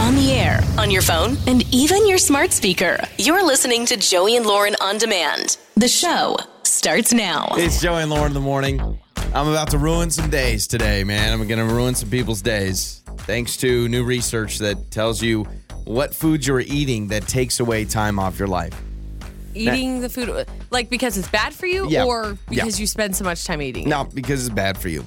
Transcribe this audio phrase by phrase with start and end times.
[0.00, 2.98] On the air, on your phone, and even your smart speaker.
[3.18, 5.58] You're listening to Joey and Lauren on demand.
[5.76, 7.48] The show starts now.
[7.52, 8.80] It's Joey and Lauren in the morning.
[9.34, 11.32] I'm about to ruin some days today, man.
[11.32, 15.44] I'm going to ruin some people's days thanks to new research that tells you
[15.84, 18.74] what foods you're eating that takes away time off your life.
[19.54, 22.04] Eating the food, like because it's bad for you, Yeah.
[22.04, 22.64] or Yeah.
[22.64, 23.84] because you spend so much time eating.
[23.84, 23.88] it?
[23.88, 25.04] No, because it's bad for you.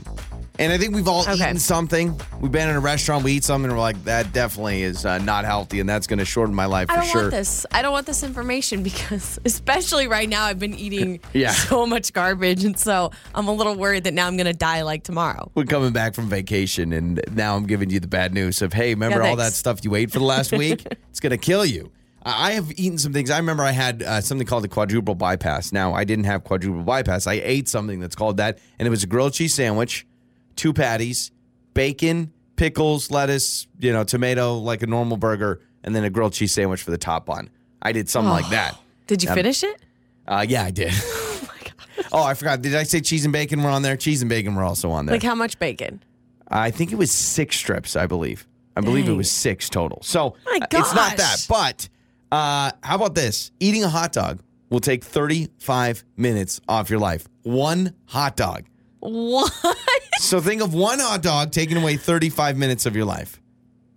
[0.60, 1.34] And I think we've all Okay.
[1.34, 2.20] eaten something.
[2.40, 5.18] We've been in a restaurant, we eat something, and we're like, that definitely is uh,
[5.18, 7.22] not healthy, and that's going to shorten my life I for don't sure.
[7.24, 7.66] want this.
[7.72, 11.52] I don't want this information because, especially right now, I've been eating Yeah.
[11.54, 15.04] so much garbage, and so I'm a little worried that now I'm gonna die like
[15.04, 15.50] tomorrow.
[15.56, 18.90] We're coming back from vacation, and now I'm giving you the bad news of, hey,
[18.94, 20.86] remember Yeah, all that stuff you ate for the last week?
[21.10, 21.92] it's going to kill you.
[22.24, 23.30] I I have eaten some things.
[23.32, 25.72] I remember I had uh, something called the quadruple bypass.
[25.74, 27.28] Now, I didn't have quadruple bypass.
[27.28, 30.06] I ate something that's called that, and it was a grilled cheese sandwich,
[30.56, 31.32] two patties,
[31.74, 36.54] bacon, pickles, lettuce, you know, tomato, like a normal burger, and then a grilled cheese
[36.54, 37.50] sandwich for the top bun.
[37.82, 38.78] I did something like that.
[39.08, 39.82] Did you Um, finish it?
[40.28, 40.94] Uh, yeah, I did.
[42.12, 42.62] oh, I forgot.
[42.62, 43.98] Did I say cheese and bacon were on there?
[43.98, 45.16] Cheese and bacon were also on there.
[45.16, 46.02] Like how much bacon?
[46.48, 48.48] I think it was six strips, I believe.
[48.76, 50.00] I believe it was six total.
[50.02, 51.46] So My uh, it's not that.
[51.48, 51.90] But
[52.32, 53.52] uh, how about this?
[53.60, 54.40] Eating a hot dog
[54.70, 57.28] will take 35 minutes off your life.
[57.44, 58.64] One hot dog.
[59.04, 59.52] What?
[60.20, 63.42] So think of one hot dog taking away 35 minutes of your life.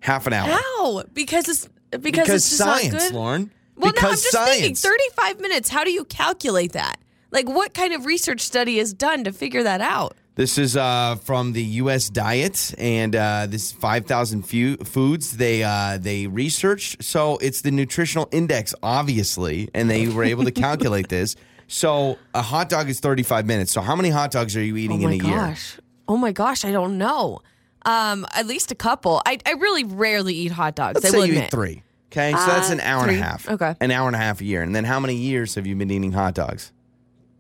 [0.01, 0.49] Half an hour.
[0.49, 1.05] How?
[1.13, 3.13] Because it's because, Because it's just science, not good.
[3.15, 3.51] Lauren.
[3.77, 5.69] Well, because no, I'm just thinking 35 minutes.
[5.69, 6.97] How do you calculate that?
[7.31, 10.17] Like, what kind of research study is done to figure that out?
[10.37, 12.11] This is uh, from the U.S.
[12.11, 17.03] Diet, and uh, this 5,000 fu- foods they uh, they researched.
[17.03, 21.37] So it's the nutritional index, obviously, and they were able to calculate this.
[21.69, 23.73] So a hot dog is 35 minutes.
[23.73, 25.35] So how many hot dogs are you eating oh in a year?
[25.35, 25.77] Oh gosh.
[26.09, 27.41] Oh my gosh, I don't know.
[27.85, 29.21] Um, at least a couple.
[29.27, 30.95] I, I really rarely eat hot dogs.
[30.97, 31.45] Let's I say will you admit.
[31.47, 31.83] eat three.
[32.13, 33.49] Okay, so that's Uh, an hour and a half.
[33.49, 33.75] Okay.
[33.81, 34.63] an hour and a half a year.
[34.63, 36.73] And then how many years have you been eating hot dogs?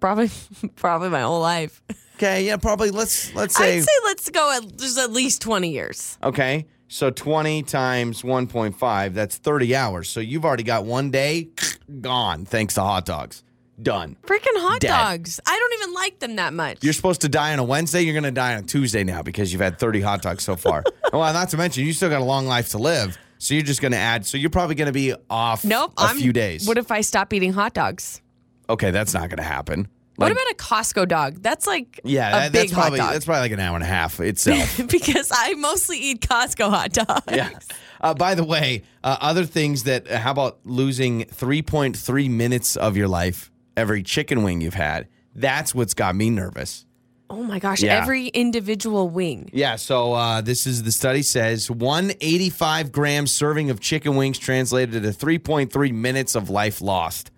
[0.01, 0.31] Probably,
[0.77, 1.81] probably my whole life.
[2.17, 2.91] Okay, yeah, probably.
[2.91, 6.19] Let's let's say I'd say let's go at just at least 20 years.
[6.23, 6.67] Okay.
[6.89, 10.09] So 20 times 1.5, that's 30 hours.
[10.09, 11.49] So you've already got one day
[12.01, 13.43] gone thanks to hot dogs.
[13.83, 14.17] Done.
[14.27, 14.89] Freaking hot Dead.
[14.89, 15.39] dogs.
[15.47, 16.83] I don't even like them that much.
[16.83, 18.03] You're supposed to die on a Wednesday.
[18.03, 20.57] You're going to die on a Tuesday now because you've had 30 hot dogs so
[20.57, 20.83] far.
[21.13, 23.19] well, not to mention, you still got a long life to live.
[23.39, 24.25] So you're just going to add.
[24.25, 25.93] So you're probably going to be off nope.
[25.99, 26.67] a I'm, few days.
[26.67, 28.23] What if I stop eating hot dogs?
[28.69, 29.87] okay, that's not going to happen.
[30.17, 31.43] what about a Costco dog?
[31.43, 33.13] That's like Yeah, a that- big that's probably hot dog.
[33.13, 34.81] that's probably like an hour and a half itself.
[34.91, 37.23] because I mostly eat Costco hot dogs.
[37.31, 37.51] Yeah.
[38.01, 42.97] Uh, by the way, uh, other things that, uh, how about losing 3.3 minutes of
[42.97, 45.09] your life every chicken wing you've had?
[45.35, 46.85] That's what's got me nervous.
[47.29, 48.01] Oh my gosh, Yeah.
[48.01, 49.51] every individual wing.
[49.53, 54.39] Yeah, so uh, this is the study says one 85 gram serving of chicken wings
[54.39, 57.33] translated to 3.3 minutes of life lost,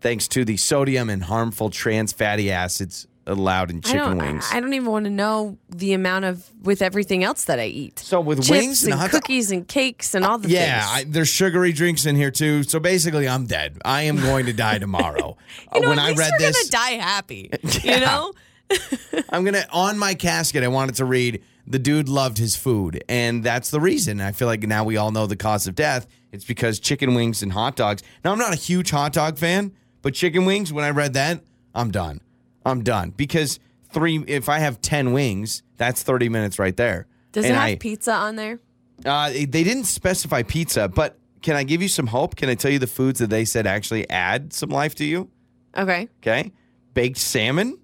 [0.00, 4.48] thanks to the sodium and harmful trans fatty acids allowed in I chicken don't, wings.
[4.52, 7.98] I don't even want to know the amount of with everything else that I eat.
[7.98, 10.58] so with Chips wings and, and hot dog- cookies and cakes and all the things.
[10.60, 12.62] Yeah, I, there's sugary drinks in here too.
[12.62, 13.78] So basically, I'm dead.
[13.84, 15.36] I am going to die tomorrow.
[15.74, 17.50] you know, when at I least read you're this, gonna die happy.
[17.82, 17.94] Yeah.
[17.94, 18.32] You know,
[19.30, 20.62] I'm gonna on my casket.
[20.64, 24.20] I wanted to read the dude loved his food, and that's the reason.
[24.20, 26.06] I feel like now we all know the cause of death.
[26.32, 28.02] It's because chicken wings and hot dogs.
[28.24, 29.72] Now I'm not a huge hot dog fan,
[30.02, 30.72] but chicken wings.
[30.72, 31.40] When I read that,
[31.74, 32.20] I'm done.
[32.66, 33.58] I'm done because
[33.92, 34.22] three.
[34.26, 37.06] If I have ten wings, that's 30 minutes right there.
[37.32, 38.58] does And it have I- pizza on there?
[39.04, 42.34] Uh, they didn't specify pizza, but can I give you some hope?
[42.36, 45.28] Can I tell you the foods that they said actually add some life to you?
[45.76, 46.08] Okay.
[46.22, 46.50] Okay,
[46.94, 47.78] baked salmon,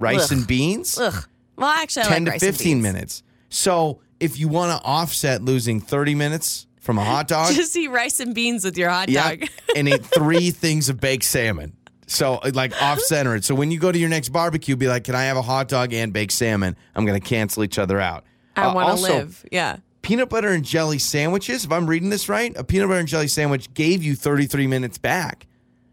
[0.00, 0.38] rice Ugh.
[0.38, 0.98] and beans.
[0.98, 1.14] Ugh.
[1.56, 2.82] Well, actually, I 10 like to rice and 15 beans.
[2.82, 3.22] minutes.
[3.50, 7.88] So if you want to offset losing 30 minutes from a hot dog, Just eat
[7.88, 9.48] rice and beans with your hot yeah, dog.
[9.76, 11.76] and eat three things of baked salmon.
[12.08, 13.44] So uh, like off center it.
[13.44, 15.68] So when you go to your next barbecue, be like, can I have a hot
[15.68, 16.74] dog and baked salmon?
[16.94, 18.24] I'm going to cancel each other out.
[18.56, 19.44] I Uh, want to live.
[19.52, 19.76] Yeah.
[20.02, 23.28] Peanut butter and jelly sandwiches, if I'm reading this right, a peanut butter and jelly
[23.28, 25.46] sandwich gave you 33 minutes back.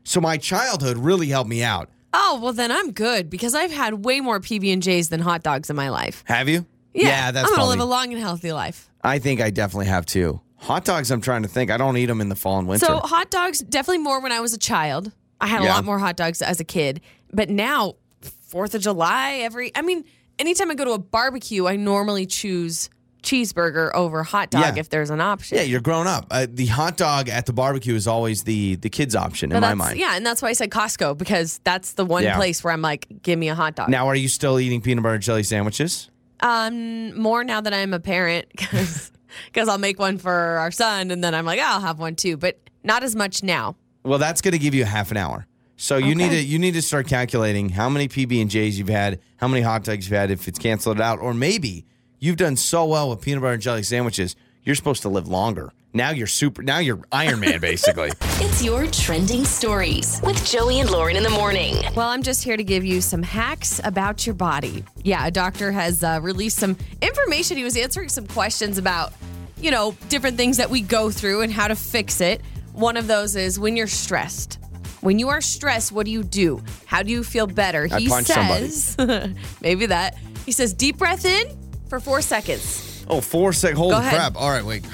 [0.04, 1.90] So my childhood really helped me out.
[2.14, 5.44] Oh well, then I'm good because I've had way more PB and J's than hot
[5.44, 6.24] dogs in my life.
[6.28, 6.66] Have you?
[6.94, 8.90] Yeah, that's I'm gonna probably, live a long and healthy life.
[9.04, 10.40] I think I definitely have too.
[10.60, 11.70] Hot dogs, I'm trying to think.
[11.72, 12.86] I don't eat them in the fall and winter.
[12.86, 15.12] So hot dogs definitely more when I was a child.
[15.42, 17.02] I had a lot more hot dogs as a kid,
[17.34, 20.06] but now Fourth of July, every I mean,
[20.40, 22.90] anytime I go to a barbecue, I normally choose
[23.22, 24.80] cheeseburger over hot dog Yeah.
[24.80, 25.58] if there's an option.
[25.58, 26.28] yeah, you're grown up.
[26.30, 29.68] Uh, the hot dog at the barbecue is always the the kids option in But
[29.68, 29.98] my mind.
[30.00, 32.36] yeah, and that's why I said Costco because that's the one Yeah.
[32.38, 33.90] place where I'm like, give me a hot dog.
[33.90, 36.10] Now, are you still eating peanut butter and jelly sandwiches?
[36.42, 39.12] Um, more now that I'm a parent because
[39.52, 42.16] because I'll make one for our son, and then I'm like, oh, I'll have one
[42.16, 43.76] too, but not as much now.
[44.06, 45.48] Well, that's going to give you half an hour.
[45.78, 48.88] So you need to you need to start calculating how many PB and J's you've
[48.88, 51.86] had, how many hot dogs you've had, if it's canceled out, or maybe
[52.20, 55.74] you've done so well with peanut butter and jelly sandwiches, you're supposed to live longer.
[55.94, 56.62] Now you're super.
[56.62, 58.12] Now you're Iron Man, basically.
[58.38, 61.76] It's your trending stories with Joey and Lauren in the morning.
[61.96, 64.84] Well, I'm just here to give you some hacks about your body.
[65.04, 67.56] Yeah, a doctor has uh, released some information.
[67.56, 69.14] He was answering some questions about,
[69.62, 72.42] you know, different things that we go through and how to fix it.
[72.76, 74.60] One of those is when you're stressed.
[75.02, 76.62] When you are stressed, what do you do?
[76.86, 77.88] How do you feel better?
[77.92, 78.98] I he punch says,
[79.62, 80.18] maybe that.
[80.46, 81.48] He says, deep breath in
[81.90, 83.06] for four seconds.
[83.10, 83.76] oh, four sec.
[83.76, 84.14] Holy Go ahead.
[84.16, 84.36] crap!
[84.36, 84.86] All right, wait.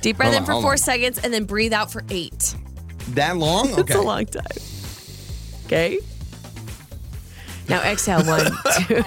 [0.00, 0.78] Deep breath Hold in on, for hold four on.
[0.78, 2.54] seconds and then breathe out for eight.
[3.10, 3.72] That long?
[3.72, 3.80] Okay.
[3.82, 4.44] It's a long time.
[5.66, 5.98] Okay.
[7.68, 8.44] Now exhale one,
[8.86, 9.02] two.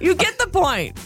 [0.00, 0.98] you get the point.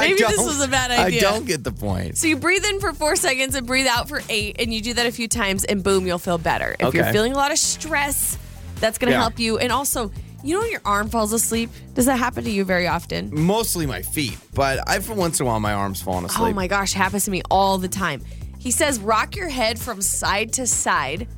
[0.00, 1.18] Maybe this was a bad idea.
[1.28, 2.16] I don't get the point.
[2.18, 4.94] So you breathe in for four seconds and breathe out for eight, and you do
[4.94, 6.76] that a few times, and boom, you'll feel better.
[6.78, 8.38] If you're feeling a lot of stress,
[8.80, 9.20] that's going to Yeah.
[9.20, 9.58] help you.
[9.58, 10.10] And also,
[10.42, 11.70] you know, when your arm falls asleep.
[11.94, 13.30] Does that happen to you very often?
[13.32, 16.50] Mostly my feet, but I for once in a while my arms falling asleep.
[16.50, 18.20] Oh my gosh, happens to me all the time.
[18.58, 21.28] He says rock your head from side to side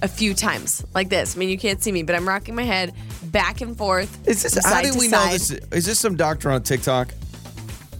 [0.00, 1.36] a few times, like this.
[1.36, 2.92] I mean, you can't see me, but I'm rocking my head
[3.24, 4.26] back and forth.
[4.26, 4.58] Is this?
[4.64, 5.50] How do we know this?
[5.52, 7.08] Is this some doctor on TikTok?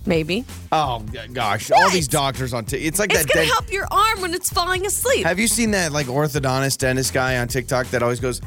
[0.05, 2.87] Maybe Oh gosh, all these doctors on TikTok.
[2.87, 3.29] It's like it's that.
[3.33, 5.25] gonna dead- help your arm when it's falling asleep.
[5.27, 8.41] Have you seen that like orthodontist dentist guy on TikTok that always goes?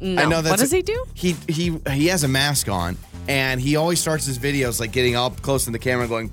[0.00, 0.22] no.
[0.22, 1.04] I know that's what does he do?
[1.14, 2.96] He he he has a mask on
[3.28, 6.30] and he always starts his videos like getting up close to the camera going.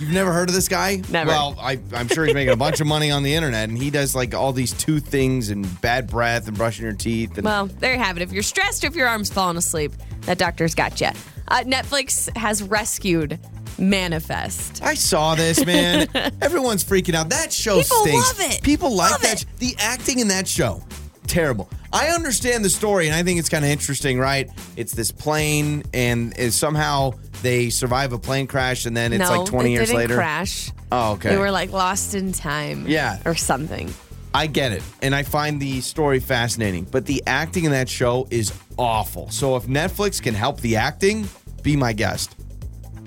[0.00, 1.02] You've never heard of this guy?
[1.10, 1.28] Never.
[1.28, 3.90] Well, I, I'm sure he's making a bunch of money on the internet, and he
[3.90, 7.36] does like all these tooth things and bad breath and brushing your teeth.
[7.36, 8.22] And Well, there you have it.
[8.22, 9.90] If you're stressed, or if your arm's falling asleep,
[10.22, 11.08] that doctor's got you.
[11.48, 13.38] Uh, Netflix has rescued
[13.78, 14.82] Manifest.
[14.82, 16.08] I saw this, man.
[16.42, 17.30] Everyone's freaking out.
[17.30, 18.38] That show People stinks.
[18.40, 18.62] love it.
[18.62, 19.42] People like Love that.
[19.42, 19.46] it.
[19.58, 20.82] The acting in that show,
[21.26, 21.68] terrible.
[21.92, 24.50] I understand the story, and I think it's kind of interesting, right?
[24.76, 27.12] It's this plane, and somehow
[27.42, 30.14] they survive a plane crash, and then it's no, like 20 it years didn't later.
[30.16, 30.70] crash.
[30.92, 31.30] Oh, okay.
[31.30, 32.86] They were like lost in time.
[32.86, 33.18] Yeah.
[33.24, 33.92] Or something.
[34.34, 38.28] I get it, and I find the story fascinating, but the acting in that show
[38.30, 39.30] is awful.
[39.30, 41.28] So if Netflix can help the acting,
[41.62, 42.34] be my guest.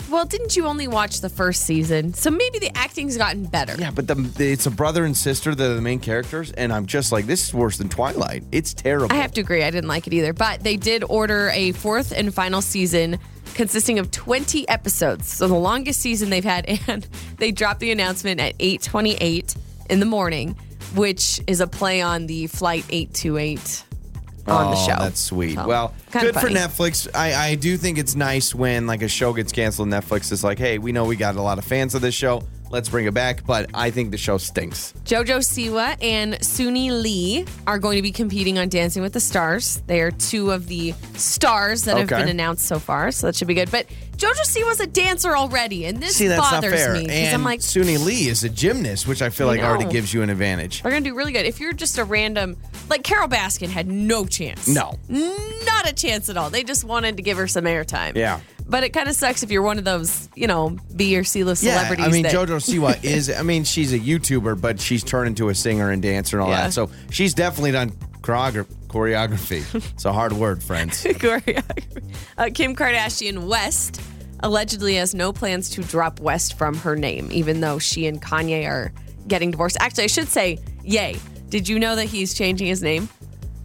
[0.10, 2.14] Well, didn't you only watch the first season?
[2.14, 3.76] So maybe the acting's gotten better.
[3.80, 6.86] Yeah, but the, it's a brother and sister that are the main characters, and I'm
[6.86, 8.44] just like, this is worse than Twilight.
[8.52, 9.16] It's terrible.
[9.16, 9.64] I have to agree.
[9.64, 10.34] I didn't like it either.
[10.34, 13.20] But they did order a fourth and final season
[13.54, 15.28] consisting of 20 episodes.
[15.28, 16.62] So the longest season they've had.
[16.88, 17.08] And
[17.38, 19.56] they dropped the announcement at 828
[19.90, 20.58] in the morning,
[20.96, 23.84] which is a play on the Flight 828
[24.48, 24.96] on the Oh, show.
[25.04, 25.56] That's sweet.
[25.56, 26.50] So, well, kinda good for.
[26.50, 27.08] Netflix.
[27.14, 29.90] I, I do think it's nice when like a show gets canceled.
[29.90, 32.44] Netflix is like, hey, we know we got a lot of fans of this show.
[32.72, 33.46] Let's bring it back.
[33.46, 34.94] But I think the show stinks.
[35.06, 39.82] Jojo Siwa and Suni Lee are going to be competing on Dancing with the Stars.
[39.88, 42.22] They are two of the stars that have Okay.
[42.22, 43.70] been announced so far, so that should be good.
[43.70, 43.88] But
[44.22, 46.94] Jojo Siwa's a dancer already, and this See, that's not bothers fair.
[46.94, 49.86] me because and I'm like, Suni Lee is a gymnast, which I feel like already
[49.86, 49.92] know.
[49.92, 50.84] gives you an advantage.
[50.84, 51.46] They're gonna do really good.
[51.46, 52.56] If you're just a random,
[52.90, 54.68] like Carole Baskin had no chance.
[54.68, 55.00] No.
[55.10, 56.50] not a chance at all.
[56.50, 58.16] They just wanted to give her some airtime.
[58.16, 58.40] Yeah.
[58.68, 61.44] But it kind of sucks if you're one of those, you know, B or C
[61.44, 62.06] list Yeah, celebrities.
[62.06, 65.50] I mean, that, JoJo Siwa is, I mean, she's a YouTuber, but she's turned into
[65.50, 66.66] a singer and dancer and all Yeah.
[66.68, 66.74] that.
[66.74, 67.90] So she's definitely done
[68.22, 69.64] choreogra- choreography.
[69.94, 71.04] it's a hard word, friends.
[71.06, 72.04] choreography.
[72.38, 74.02] Uh, Kim Kardashian West
[74.42, 78.68] allegedly has no plans to drop West from her name, even though she and Kanye
[78.68, 78.92] are
[79.28, 79.78] getting divorced.
[79.80, 81.18] Actually, I should say, yay.
[81.50, 83.08] Did you know that he's changing his name?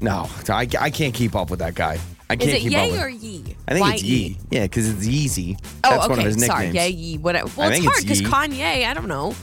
[0.01, 1.99] No, I, I can't keep up with that guy.
[2.29, 3.13] I can't it keep up with it.
[3.15, 3.57] Is it Yay with or Yee?
[3.69, 4.09] I think it's Y-E.
[4.09, 4.39] Yee.
[4.51, 5.59] Yeah, because it's Yeezy.
[5.85, 6.09] Oh, That's okay.
[6.11, 6.75] one of his Sorry, nicknames.
[6.75, 7.19] Yay, Yee.
[7.19, 7.51] Whatever.
[7.57, 8.59] Well, I it's think hard it's because Yee.
[8.59, 9.35] Kanye, I don't know.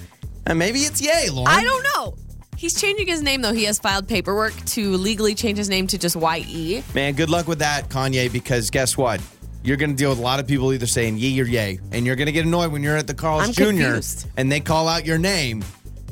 [0.46, 1.48] And maybe it's Yay, Lauren.
[1.48, 2.16] I don't know.
[2.64, 3.52] He's changing his name though.
[3.52, 6.82] He has filed paperwork to legally change his name to just YE.
[6.96, 9.20] Man, good luck with that, Kanye, because guess what?
[9.66, 11.80] You're going to deal with a lot of people either saying yee or yay.
[11.92, 13.64] And you're going to get annoyed when you're at the Carl's I'm Jr.
[13.66, 14.30] confused.
[14.38, 15.62] and they call out your name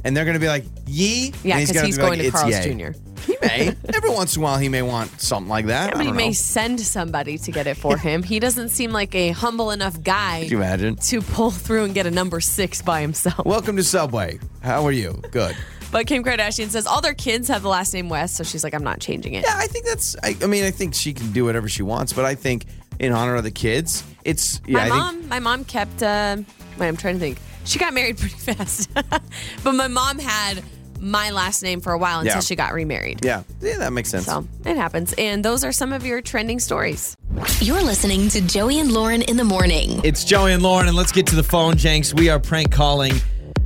[0.04, 1.32] and they're going to be like, yee?
[1.42, 2.98] Yeah, And because gonna he's be like, going to "It's Carl's yay." Jr.
[3.26, 3.68] He may.
[3.96, 5.92] Every once in a while, he may want something like that.
[5.92, 6.34] I But he don't may know.
[6.34, 8.24] send somebody to get it for him.
[8.24, 10.98] He doesn't seem like a humble enough guy Could you imagine?
[10.98, 13.46] to pull through and get a number six by himself.
[13.46, 14.38] Welcome to Subway.
[14.62, 15.14] How are you?
[15.32, 15.56] Good.
[15.92, 18.74] But Kim Kardashian says all their kids have the last name West, so she's like,
[18.74, 19.44] I'm not changing it.
[19.44, 20.16] Yeah, I think that's.
[20.24, 22.66] I, I mean, I think she can do whatever she wants, but I think
[23.00, 24.62] in honor of the kids, it's.
[24.66, 26.02] Yeah, my I think, mom, my mom kept.
[26.02, 26.38] Uh,
[26.78, 27.38] wait, I'm trying to think.
[27.66, 30.64] She got married pretty fast, but my mom had
[31.00, 32.40] my last name for a while until Yeah.
[32.42, 33.26] she got remarried.
[33.26, 34.26] Yeah, yeah, that makes sense.
[34.28, 37.18] So it happens, and those are some of your trending stories.
[37.60, 40.00] You're listening to Joey and Lauren in the morning.
[40.04, 42.14] It's Joey and Lauren, and let's get to the phone, Jenks.
[42.14, 43.14] We are prank calling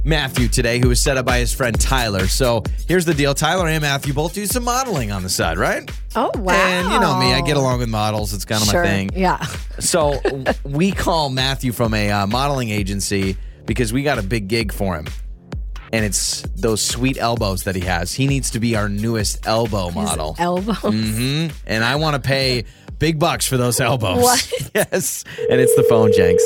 [0.05, 2.27] Matthew today, who was set up by his friend Tyler.
[2.27, 5.89] So here's the deal Tyler and Matthew both do some modeling on the side, right?
[6.15, 6.53] Oh, wow.
[6.53, 8.31] And you know me, I get along with models.
[8.33, 8.83] It's kind of Sure.
[8.83, 9.09] my thing.
[9.15, 9.43] Yeah.
[9.79, 10.21] So
[10.63, 13.35] we call Matthew from a uh, modeling agency
[13.65, 15.07] because we got a big gig for him.
[15.91, 18.11] And it's those sweet elbows that he has.
[18.13, 20.35] He needs to be our newest elbow model.
[20.37, 20.73] Elbow.
[20.73, 22.65] hmm And I want to pay
[22.99, 24.21] big bucks for those elbows.
[24.21, 24.51] What?
[24.75, 25.23] Yes.
[25.49, 26.43] And it's the phone, Jenks.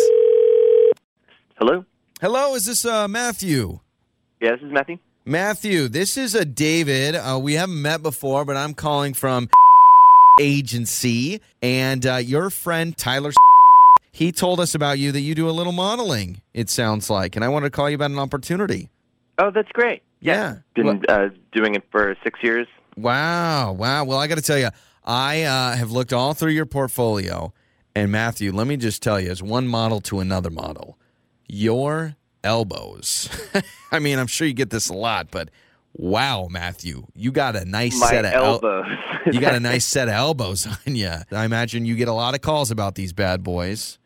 [1.58, 1.84] Hello?
[2.22, 3.80] Hello, is this uh, Matthew?
[4.42, 4.98] Yeah, this is Matthew.
[5.24, 7.16] Matthew, this is a David.
[7.16, 9.48] Uh, we haven't met before, but I'm calling from
[10.42, 13.32] agency, and uh, your friend Tyler.
[14.12, 16.42] He told us about you that you do a little modeling.
[16.54, 18.90] It sounds like, and I wanted to call you about an opportunity.
[19.38, 20.04] Oh, that's great.
[20.20, 20.58] Yeah.
[20.76, 22.68] Been uh, doing it for six years.
[22.98, 24.04] Wow, wow.
[24.04, 24.72] Well, I got to tell you,
[25.06, 27.54] I uh, have looked all through your portfolio,
[27.96, 30.99] and Matthew, let me just tell you, as one model to another model,
[31.50, 33.30] your elbows.
[33.92, 35.50] I mean, I'm sure you get this a lot, but
[35.94, 38.86] wow, Matthew, you got a nice My set of el- elbows.
[39.32, 41.12] you got a nice set of elbows on you.
[41.32, 43.98] I imagine you get a lot of calls about these bad boys.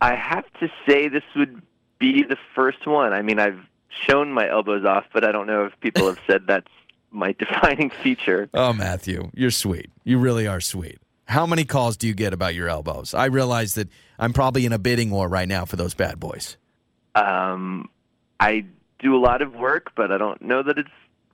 [0.00, 1.62] I have to say this would
[1.98, 3.12] be the first one.
[3.12, 3.60] I mean, I've
[4.06, 6.66] shown my elbows off, but I don't know if people have said that's
[7.10, 8.48] my defining feature.
[8.52, 9.90] Oh, Matthew, you're sweet.
[10.04, 10.98] You really are sweet.
[11.26, 13.12] How many calls do you get about your elbows?
[13.14, 16.56] I realize that I'm probably in a bidding war right now for those bad boys.
[17.14, 17.88] Um,
[18.40, 18.64] I
[18.98, 20.88] do a lot of work, but I don't know that it's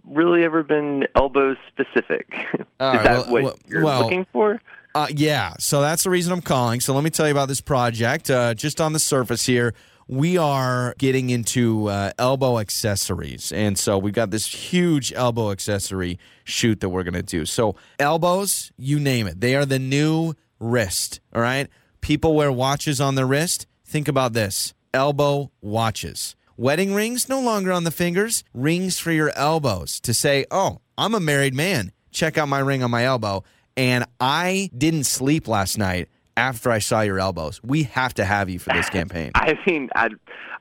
[0.09, 2.27] really ever been elbow specific.
[2.55, 4.61] Is right, that well- what well- you're well- looking for?
[4.95, 6.79] Uh, yeah, so that's the reason I'm calling.
[6.81, 8.29] So let me tell you about this project.
[8.29, 9.73] Uh, just on the surface here,
[10.13, 13.51] we are getting into uh, elbow accessories.
[13.51, 17.47] And so we've got this huge elbow accessory shoot that we're going to do.
[17.47, 21.21] So, elbows, you name it, they are the new wrist.
[21.35, 21.67] All right.
[22.03, 23.67] People wear watches on their wrist.
[23.87, 26.37] Think about this elbow watches.
[26.59, 31.15] Wedding rings no longer on the fingers, rings for your elbows to say, oh, I'm
[31.15, 31.91] a married man.
[32.11, 33.45] Check out my ring on my elbow.
[33.79, 37.63] And I didn't sleep last night after I saw your elbows.
[37.63, 39.33] We have to have you for this campaign.
[39.35, 40.11] I mean, I,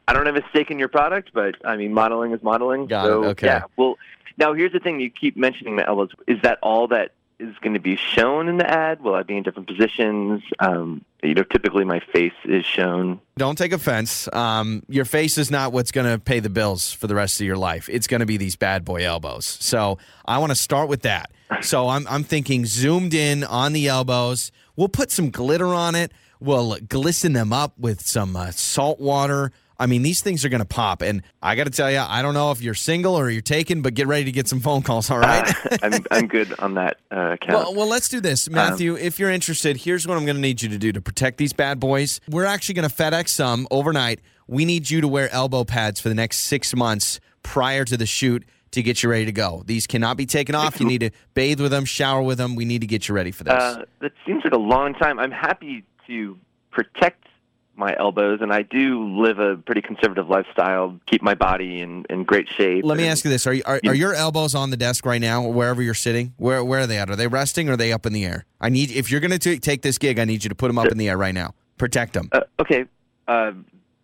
[0.07, 2.87] I don't have a stake in your product, but I mean, modeling is modeling.
[2.87, 3.47] Got so, it, okay.
[3.47, 3.63] Yeah.
[3.77, 3.97] Well,
[4.37, 6.09] now here's the thing: you keep mentioning the elbows.
[6.27, 7.11] Is that all that
[7.41, 9.01] is going to be shown in the ad?
[9.01, 10.43] Will I be in different positions?
[10.59, 13.19] Um, you know, typically my face is shown.
[13.37, 14.29] Don't take offense.
[14.31, 17.47] Um, your face is not what's going to pay the bills for the rest of
[17.47, 17.89] your life.
[17.89, 19.45] It's going to be these bad boy elbows.
[19.45, 21.31] So I want to start with that.
[21.61, 24.51] So I'm, I'm thinking zoomed in on the elbows.
[24.81, 26.11] We'll put some glitter on it.
[26.39, 29.51] We'll glisten them up with some uh, salt water.
[29.77, 31.03] I mean, these things are going to pop.
[31.03, 33.83] And I got to tell you, I don't know if you're single or you're taken,
[33.83, 35.53] but get ready to get some phone calls, all right?
[35.71, 37.37] Uh, I'm I'm good on that uh.
[37.47, 38.95] Well, well, let's do this, Matthew.
[38.95, 41.53] if you're interested, here's what I'm going to need you to do to protect these
[41.53, 42.19] bad boys.
[42.27, 44.19] We're actually going to FedEx some overnight.
[44.47, 48.07] We need you to wear elbow pads for the next six months prior to the
[48.07, 49.63] shoot to get you ready to go.
[49.65, 50.79] These cannot be taken off.
[50.79, 52.55] You need to bathe with them, shower with them.
[52.55, 53.53] We need to get you ready for this.
[53.53, 55.19] Uh, that seems like a long time.
[55.19, 56.37] I'm happy to
[56.71, 57.27] protect
[57.75, 62.23] my elbows, and I do live a pretty conservative lifestyle, keep my body in, in
[62.23, 62.83] great shape.
[62.85, 65.05] Let me and- ask you this: Are, you- are are your elbows on the desk
[65.05, 66.33] right now, or wherever you're sitting?
[66.37, 67.09] Where where are they at?
[67.09, 68.45] Are they resting, or are they up in the air?
[68.59, 70.77] I need if you're going to take this gig, I need you to put them
[70.77, 71.53] up in the air right now.
[71.77, 72.29] Protect them.
[72.31, 72.85] Uh, okay,
[73.27, 73.51] uh,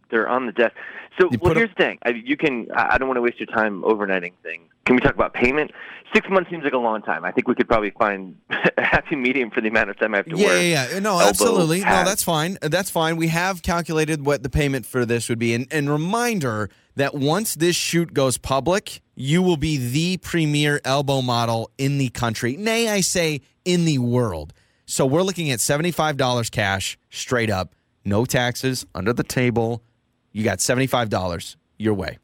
[0.09, 0.73] they're on the desk.
[1.19, 1.97] So, well, here's the thing.
[2.03, 2.67] I, you can.
[2.75, 4.69] I don't want to waste your time overnighting things.
[4.85, 5.71] Can we talk about payment?
[6.13, 7.25] Six months seems like a long time.
[7.25, 8.37] I think we could probably find
[8.77, 10.53] a happy medium for the amount of time I have to Yeah, work.
[10.61, 10.99] yeah, yeah.
[10.99, 11.79] No, absolutely.
[11.81, 12.57] No, that's fine.
[12.61, 13.17] That's fine.
[13.17, 15.53] We have calculated what the payment for this would be.
[15.53, 21.21] And, and reminder that once this shoot goes public, you will be the premier elbow
[21.21, 22.55] model in the country.
[22.55, 24.53] Nay, I say in the world.
[24.85, 29.83] So we're looking at $75 cash straight up, no taxes, under the table.
[30.31, 32.17] You got $75 your way.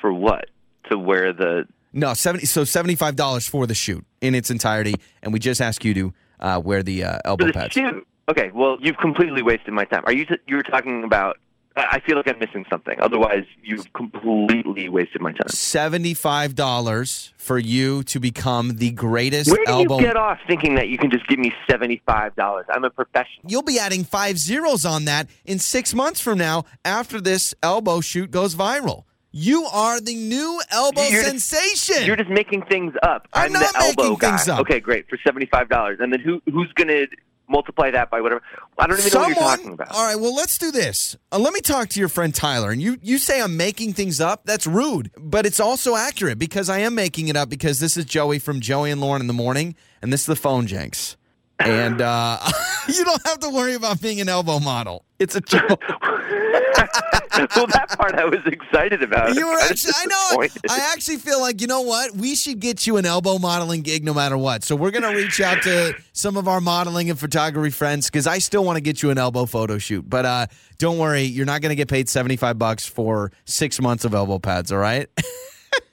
[0.00, 0.46] For what?
[0.90, 5.38] To wear the No, 70 so $75 for the shoot in its entirety and we
[5.38, 7.74] just ask you to uh, wear the uh, elbow the pads.
[7.74, 8.06] shoot.
[8.28, 10.02] Okay, well, you've completely wasted my time.
[10.06, 10.26] Are you?
[10.46, 11.38] You were talking about.
[11.76, 12.98] I I feel like I'm missing something.
[13.00, 15.48] Otherwise, you've completely wasted my time.
[15.48, 19.98] seventy-five dollars for you to become the greatest Where do elbow.
[19.98, 22.66] you get off thinking that you can just give me seventy-five dollars?
[22.72, 23.44] I'm a professional.
[23.46, 28.00] You'll be adding five zeros on that in six months from now after this elbow
[28.00, 29.04] shoot goes viral.
[29.34, 32.06] You are the new elbow You're just- sensation.
[32.06, 33.26] You're just making things up.
[33.32, 34.28] I'm the not elbow making guy.
[34.36, 34.60] things up.
[34.60, 37.06] Okay, great for seventy-five dollars, and then who who's gonna
[37.48, 38.42] multiply that by whatever?
[38.78, 39.90] I don't even know what you're talking about.
[39.90, 41.16] All right, well, let's do this.
[41.30, 42.70] Uh, let me talk to your friend Tyler.
[42.70, 44.44] And you, you say I'm making things up.
[44.44, 48.04] That's rude, but it's also accurate because I am making it up because this is
[48.04, 51.16] Joey from Joey and Lauren in the morning, and this is the phone Jenks.
[51.58, 52.38] And uh,
[52.88, 55.04] you don't have to worry about being an elbow model.
[55.18, 55.82] It's a joke.
[55.98, 59.34] well, that part I was excited about.
[59.34, 60.48] You were I'm actually, I know.
[60.68, 62.12] I actually feel like, you know what?
[62.12, 64.64] We should get you an elbow modeling gig no matter what.
[64.64, 68.26] So we're going to reach out to some of our modeling and photography friends because
[68.26, 70.08] I still want to get you an elbow photo shoot.
[70.08, 70.46] But uh,
[70.78, 74.38] don't worry, you're not going to get paid 75 bucks for six months of elbow
[74.38, 75.08] pads, all right?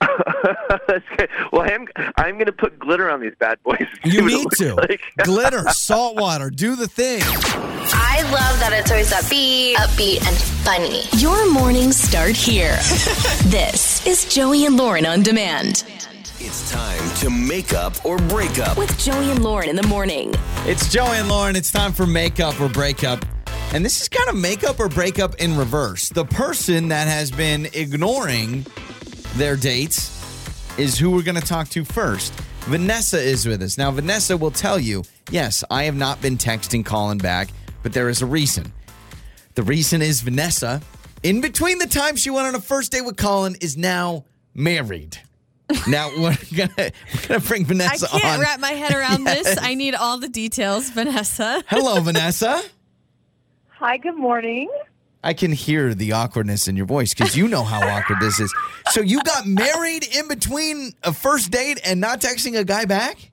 [0.86, 1.28] That's good.
[1.52, 3.86] Well, I'm I'm going to put glitter on these bad boys.
[4.04, 4.74] You need to.
[4.88, 5.00] like.
[5.24, 7.22] Glitter, salt water, do the thing.
[7.22, 11.02] I love that it's always upbeat, upbeat, and funny.
[11.22, 12.76] Your mornings start here.
[13.50, 15.84] this is Joey and Lauren on demand
[16.38, 18.76] It's time to make up or break up.
[18.78, 20.32] with Joey and Lauren in the morning.
[20.66, 21.56] It's Joey and Lauren.
[21.56, 23.24] It's time for make up or break up.
[23.72, 26.08] And this is kind of make up or break up in reverse.
[26.08, 28.66] The person that has been ignoring
[29.34, 30.16] their dates
[30.78, 32.32] is who we're going to talk to first.
[32.64, 33.78] Vanessa is with us.
[33.78, 37.48] Now, Vanessa will tell you yes, I have not been texting Colin back,
[37.82, 38.72] but there is a reason.
[39.54, 40.80] The reason is Vanessa,
[41.22, 45.18] in between the time she went on a first date with Colin, is now married.
[45.86, 48.16] Now we're gonna we're gonna bring Vanessa on.
[48.16, 48.40] I can't on.
[48.40, 49.44] wrap my head around Yes.
[49.44, 49.58] this.
[49.62, 51.62] I need all the details, Vanessa.
[51.68, 52.60] Hello, Vanessa.
[53.78, 54.68] Hi, good morning.
[55.22, 58.52] I can hear the awkwardness in your voice because you know how awkward this is.
[58.90, 63.30] So you got married in between a first date and not texting a guy back?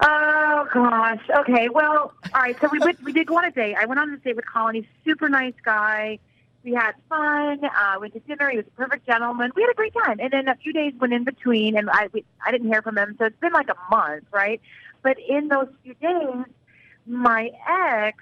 [0.00, 1.20] Oh gosh.
[1.40, 1.68] Okay.
[1.68, 2.56] Well, all right.
[2.60, 3.02] So we went.
[3.04, 3.76] We did go on a date.
[3.76, 4.74] I went on a date with Colin.
[4.74, 6.18] He's a super nice guy.
[6.64, 7.60] We had fun.
[7.64, 8.50] Uh, went to dinner.
[8.50, 9.52] He was a perfect gentleman.
[9.54, 10.18] We had a great time.
[10.18, 12.98] And then a few days went in between, and I we, I didn't hear from
[12.98, 13.14] him.
[13.18, 14.60] So it's been like a month, right?
[15.02, 16.44] But in those few days,
[17.06, 18.18] my ex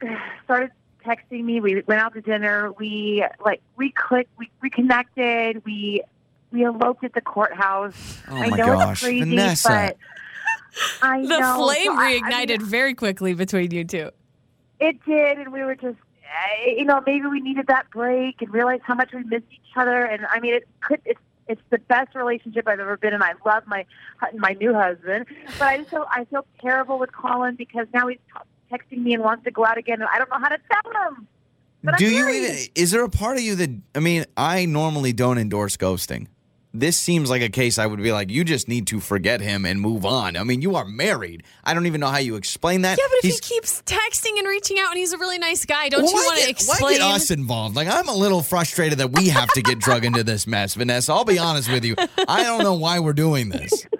[0.44, 1.60] started texting me.
[1.60, 2.72] We went out to dinner.
[2.72, 4.30] We like we clicked.
[4.38, 5.64] We reconnected.
[5.64, 6.02] We
[6.50, 8.20] we eloped at the courthouse.
[8.28, 9.68] Oh I my know gosh, it's crazy, Vanessa.
[9.68, 9.96] but
[11.02, 11.56] I The know.
[11.64, 14.10] flame So I- I mean, reignited very quickly between you two.
[14.80, 18.52] it did, and we were just, uh, you know, maybe we needed that break and
[18.52, 20.04] realized how much we missed each other.
[20.04, 21.00] And I mean, it could.
[21.04, 23.22] It's it's the best relationship I've ever been in.
[23.22, 23.84] I love my
[24.36, 25.26] my new husband,
[25.58, 28.40] but I just feel I feel terrible with Colin because now he's t-
[28.72, 31.08] texting me and wants to go out again, and I don't know how to tell
[31.08, 31.26] him.
[31.84, 32.44] But Do I'm you married.
[32.44, 36.28] even, is there a part of you that, I mean, I normally don't endorse ghosting.
[36.74, 39.66] This seems like a case I would be like, you just need to forget him
[39.66, 40.38] and move on.
[40.38, 41.42] I mean, you are married.
[41.64, 42.96] I don't even know how you explain that.
[42.98, 45.66] Yeah, but if He's- he keeps texting and reaching out and he's a really nice
[45.66, 46.78] guy, don't you want to get- explain?
[46.80, 47.76] Why get us involved?
[47.76, 51.12] Like, I'm a little frustrated that we have to get drug into this mess, Vanessa.
[51.12, 51.94] I'll be honest with you.
[52.26, 53.86] I don't know why we're doing this.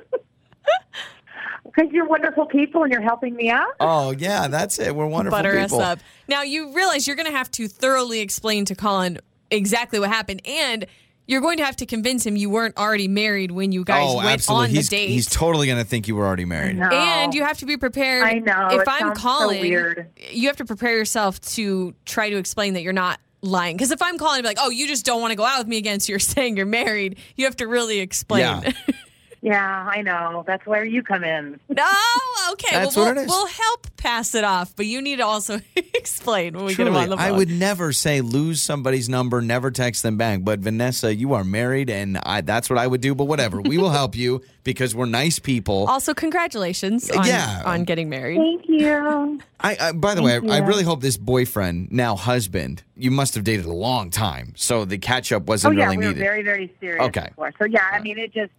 [1.75, 3.75] Because you're wonderful people and you're helping me out.
[3.81, 4.95] Oh, yeah, that's it.
[4.95, 5.81] We're wonderful butter people.
[5.81, 5.99] us up.
[6.29, 9.19] Now you realize you're going to have to thoroughly explain to Colin
[9.51, 10.87] exactly what happened, and
[11.27, 14.17] you're going to have to convince him you weren't already married when you guys oh,
[14.17, 14.69] went absolutely.
[14.69, 15.09] on the date.
[15.09, 16.77] he's totally going to think you were already married.
[16.77, 16.89] No.
[16.89, 18.25] And you have to be prepared.
[18.25, 20.11] I know, If it I'm sounds so calling, weird.
[20.31, 23.77] you have to prepare yourself to try to explain that you're not lying.
[23.77, 25.59] Because if I'm calling, and be like, "Oh, you just don't want to go out
[25.59, 27.19] with me again," so you're saying you're married.
[27.37, 28.41] You have to really explain.
[28.41, 28.73] Yeah.
[29.43, 30.45] Yeah, I know.
[30.47, 31.59] That's where you come in.
[31.69, 31.85] no,
[32.53, 32.69] okay.
[32.77, 33.29] That's well, what we'll, it is.
[33.29, 36.93] we'll help pass it off, but you need to also explain when we get him
[36.93, 37.27] Truly, on the phone.
[37.27, 40.41] I would never say lose somebody's number, never text them back.
[40.45, 43.17] But Vanessa, you are married, and I, that's what I would do.
[43.17, 45.87] But whatever, we will help you because we're nice people.
[45.89, 47.63] Also, congratulations on, Yeah.
[47.67, 48.39] on getting married.
[48.39, 49.41] Thank you.
[49.59, 53.35] I, I by the way, I, I really hope this boyfriend, now husband, you must
[53.35, 56.11] have dated a long time, so the catch up wasn't oh, yeah, really we were
[56.13, 56.21] needed.
[56.21, 57.03] very, very serious.
[57.07, 57.27] Okay.
[57.31, 57.53] Before.
[57.59, 58.53] So yeah, I mean, it just,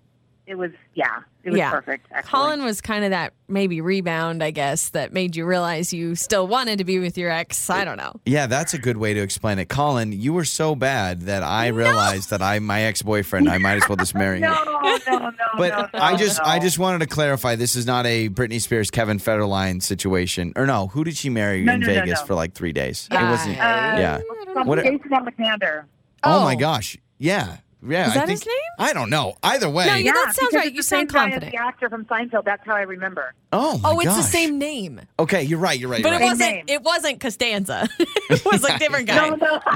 [0.46, 1.72] it was, yeah, it was yeah.
[1.72, 2.06] perfect.
[2.12, 2.30] Actually.
[2.30, 6.48] Colin was kind of that maybe rebound, I guess, that made you realize you still
[6.48, 7.70] wanted to be with your ex.
[7.70, 8.14] I don't know.
[8.26, 9.70] yeah, that's a good way to explain it.
[9.70, 13.76] Colin, you were so bad that I realized that I, my ex boyfriend, I might
[13.82, 14.52] as well just marry him.
[14.52, 16.50] No, no, no, But no, no, I just no.
[16.50, 20.52] I just wanted to clarify this is not a Britney Spears Kevin Federline situation.
[20.58, 22.26] Or no, who did she marry No, in no, no, Vegas no.
[22.26, 23.08] for like 3 days?
[23.12, 23.28] Yeah.
[23.28, 24.22] It wasn't Uh, Yeah.
[24.54, 25.86] From What- Jason Alexander.
[26.24, 26.58] Oh, my Oh.
[26.58, 26.98] gosh.
[27.18, 27.58] Yeah.
[27.86, 28.08] Yeah.
[28.10, 28.56] Is I think, his name?
[28.80, 29.36] I don't know.
[29.44, 29.86] Either way.
[29.88, 30.74] No, you- that sounds right.
[30.74, 31.52] You same sound guy confident.
[31.52, 32.46] The actor from Seinfeld.
[32.46, 33.34] That's how I remember.
[33.52, 35.02] oh my Oh, it's the same name.
[35.20, 35.80] Okay, you're right.
[35.80, 36.02] You're right.
[36.04, 36.38] But you're it right.
[36.38, 36.66] Same wasn't name.
[36.68, 37.90] it wasn't Costanza.
[38.30, 39.30] it was a different guy.
[39.30, 39.60] No, no.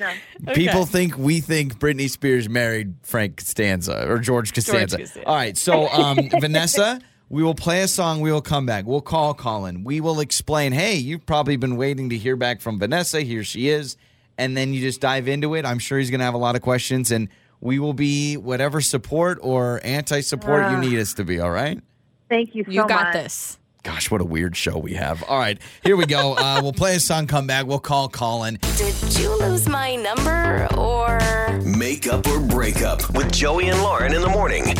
[0.00, 0.12] no.
[0.54, 0.90] People Okay.
[0.90, 4.98] think we think Britney Spears married Frank Costanza or George Costanza.
[4.98, 5.26] Costanza.
[5.28, 8.20] All right, so um, Vanessa, we will play a song.
[8.20, 8.84] We will come back.
[8.86, 9.84] We'll call Colin.
[9.84, 10.72] We will explain.
[10.72, 13.20] Hey, you've probably been waiting to hear back from Vanessa.
[13.22, 13.96] Here she is,
[14.38, 15.64] and then you just dive into it.
[15.64, 17.28] I'm sure he's going to have a lot of questions, and
[17.60, 20.80] we will be whatever support or anti-support you Ah.
[20.80, 21.40] need us to be.
[21.40, 21.80] All right.
[22.28, 23.12] Thank you so You got much.
[23.14, 23.58] this.
[23.82, 25.22] Gosh, what a weird show we have.
[25.28, 26.34] All right, here we go.
[26.38, 27.26] Uh, we'll play a song.
[27.28, 27.66] Come back.
[27.66, 28.58] We'll call Colin.
[28.76, 31.18] Did you lose my number or?
[31.64, 34.74] Make up or break up with Joey and Lauren in the morning.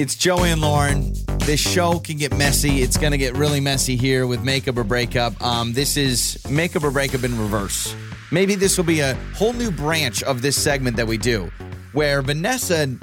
[0.00, 1.12] It's Joey and Lauren.
[1.40, 2.80] this show can get messy.
[2.80, 5.38] It's going to get really messy here with makeup or breakup.
[5.42, 7.94] Um, this is makeup or breakup in reverse.
[8.30, 11.50] Maybe this will be a whole new branch of this segment that we do,
[11.92, 12.96] where Vanessa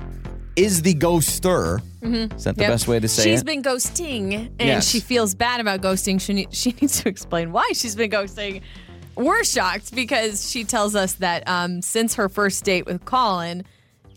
[0.56, 1.82] is the ghoster.
[2.02, 2.72] Is that the Yep.
[2.72, 3.30] best way to say She's it?
[3.36, 4.88] She's been ghosting and Yes.
[4.88, 6.20] she feels bad about ghosting.
[6.20, 8.62] She, ne- she needs to explain why she's been ghosting.
[9.16, 13.66] We're shocked because she tells us that um, since her first date with Colin,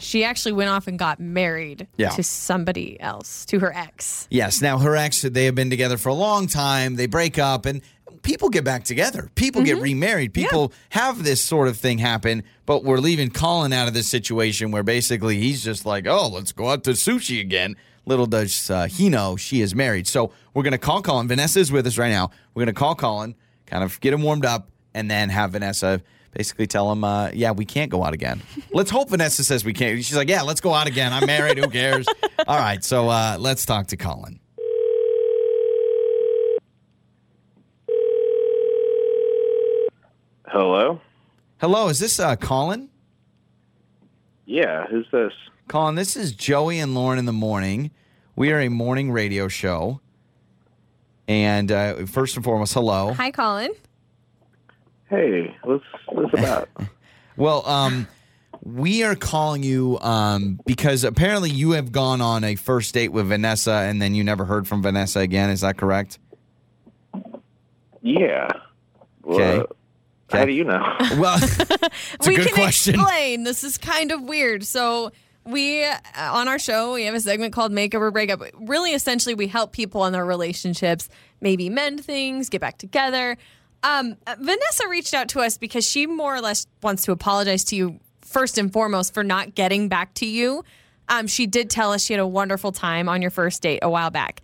[0.01, 2.11] she actually went off and got married Yeah.
[2.11, 4.27] to somebody else, to her ex.
[4.31, 4.61] Yes.
[4.61, 6.97] Now, her ex, they have been together for a long time.
[6.97, 7.81] They break up and
[8.23, 9.31] people get back together.
[9.35, 10.35] People get remarried.
[10.35, 14.71] People have this sort of thing happen, but we're leaving Colin out of this situation
[14.71, 17.77] where basically he's just like, oh, let's go out to sushi again.
[18.07, 20.07] Little does uh, he know she is married.
[20.07, 21.29] So we're going to call Colin.
[21.29, 22.31] Vanessa is with us right now.
[22.55, 23.35] We're going to call Colin,
[23.67, 27.51] kind of get him warmed up, and then have Vanessa basically tell him, uh, yeah,
[27.53, 28.43] we can't go out again.
[28.73, 29.97] let's hope Vanessa says we can't.
[30.05, 31.13] She's like, yeah, let's go out again.
[31.13, 31.59] I'm married.
[31.59, 32.07] Who cares?
[32.47, 32.83] All right.
[32.85, 34.41] So uh, let's talk to Colin.
[40.47, 41.01] Hello?
[41.61, 42.89] Hello, is this uh, Colin?
[44.47, 45.33] Yeah, who's this?
[45.69, 47.93] Colin, this is Joey and Lauren in the morning.
[48.35, 50.01] We are a morning radio show.
[51.29, 53.13] And uh, first and foremost, hello.
[53.13, 53.71] Hi, Colin.
[55.11, 56.69] Hey, what's what's about?
[57.37, 58.07] Well, um,
[58.63, 63.29] we are calling you um, because apparently you have gone on a first date with
[63.29, 65.49] Vanessa and then you never heard from Vanessa again.
[65.49, 66.19] Is that correct?
[68.03, 68.49] yeah.
[69.27, 69.59] Okay.
[69.59, 69.67] Well,
[70.31, 70.83] How do you know?
[71.17, 72.95] Well, it's we a good can question.
[72.97, 73.45] explain.
[73.45, 74.65] This is kind of weird.
[74.65, 75.13] So
[75.47, 78.43] we uh, on our show we have a segment called Makeup or Breakup.
[78.59, 81.09] Really, essentially, we help people in their relationships
[81.41, 83.39] maybe mend things, get back together.
[83.83, 87.65] Um, uh, Vanessa reached out to us because she more or less wants to apologize
[87.65, 90.65] to you first and foremost for not getting back to you.
[91.09, 93.91] Um, she did tell us she had a wonderful time on your first date a
[93.91, 94.43] while back.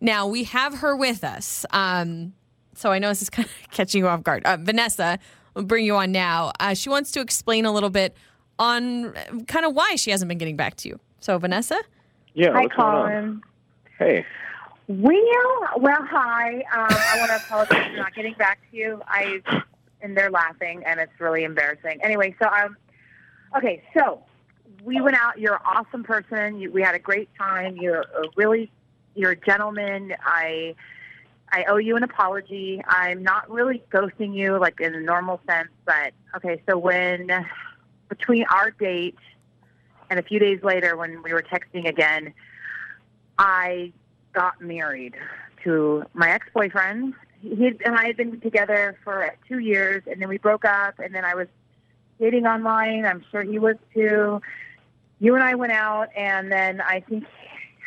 [0.00, 1.64] Now we have her with us.
[1.70, 2.32] Um,
[2.74, 4.44] so I know this is kind of catching you off guard.
[4.44, 5.18] Uh, Vanessa,
[5.54, 6.52] we'll bring you on now.
[6.58, 8.16] Uh, she wants to explain a little bit
[8.58, 9.12] on
[9.46, 10.98] kind of why she hasn't been getting back to you.
[11.20, 11.78] So, Vanessa?
[12.34, 13.04] Yeah, Hi, what's going on?
[13.04, 13.42] Colin.
[13.98, 14.26] Hey.
[14.88, 16.54] Well, well, hi.
[16.72, 19.02] Um, I want to apologize for not getting back to you.
[19.06, 19.42] I
[20.00, 22.00] and they're laughing, and it's really embarrassing.
[22.02, 22.74] Anyway, so um,
[23.54, 24.22] okay, so
[24.82, 25.38] we went out.
[25.38, 26.58] You're an awesome person.
[26.58, 27.76] You, we had a great time.
[27.76, 28.70] You're a really,
[29.14, 30.14] you're a gentleman.
[30.24, 30.74] I,
[31.52, 32.82] I owe you an apology.
[32.88, 36.62] I'm not really ghosting you like in a normal sense, but okay.
[36.66, 37.30] So when
[38.08, 39.18] between our date
[40.08, 42.32] and a few days later, when we were texting again,
[43.38, 43.92] I
[44.38, 45.14] got married
[45.64, 47.12] to my ex-boyfriend.
[47.42, 50.94] He and I had been together for two years, and then we broke up.
[51.00, 51.48] And then I was
[52.20, 53.04] dating online.
[53.04, 54.40] I'm sure he was too.
[55.18, 57.24] You and I went out, and then I think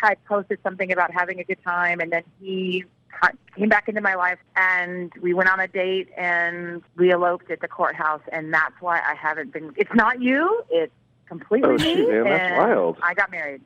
[0.04, 2.84] I posted something about having a good time, and then he
[3.22, 7.50] ca- came back into my life, and we went on a date, and we eloped
[7.50, 9.72] at the courthouse, and that's why I haven't been.
[9.78, 10.64] It's not you.
[10.70, 10.92] It's
[11.28, 11.96] completely Oh, me.
[11.96, 12.98] shoot, man, that's wild.
[13.02, 13.62] I got married.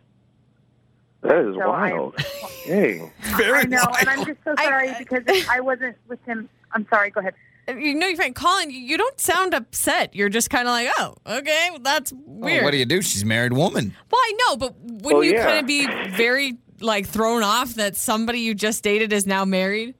[1.27, 2.15] That is So I- wild.
[2.67, 3.11] Dang.
[3.37, 6.49] Very I know, and I'm just so I- sorry because I wasn't with him.
[6.71, 7.09] I'm sorry.
[7.11, 7.33] Go ahead.
[7.67, 10.15] You know, your friend Colin, you- you don't sound upset.
[10.15, 12.63] You're just kind of like, oh, okay, well, that's weird.
[12.63, 13.01] What do you do?
[13.01, 13.93] She's a married woman.
[14.11, 15.45] well, I know, but wouldn't Well, you yeah.
[15.45, 19.95] kind of be very like thrown off that somebody you just dated is now married?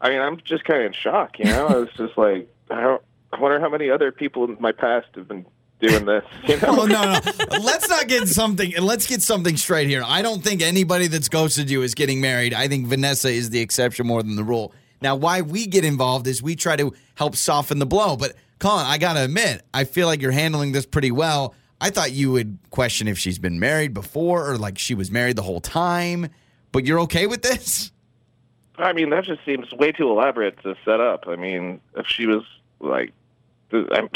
[0.00, 1.66] I mean, I'm just kind of in shock, you know?
[1.68, 5.06] I was just like, I, don't, I wonder how many other people in my past
[5.14, 5.46] have been
[5.88, 6.80] doing this, you know?
[6.80, 7.20] Oh no, no.
[7.60, 8.72] Let's not get something.
[8.80, 10.02] Let's get something straight here.
[10.04, 12.54] I don't think anybody that's ghosted you is getting married.
[12.54, 14.72] I think Vanessa is the exception more than the rule.
[15.02, 18.16] Now, why we get involved is we try to help soften the blow.
[18.16, 21.54] But Colin, I gotta admit, I feel like you're handling this pretty well.
[21.80, 25.36] I thought you would question if she's been married before or like she was married
[25.36, 26.28] the whole time.
[26.72, 27.92] But you're okay with this?
[28.76, 31.24] I mean, that just seems way too elaborate to set up.
[31.28, 32.42] I mean, if she was
[32.80, 33.12] like,
[33.72, 34.08] I'm,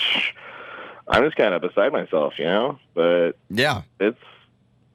[1.09, 2.79] I'm just kind of beside myself, you know?
[2.95, 3.83] But Yeah.
[4.01, 4.19] it's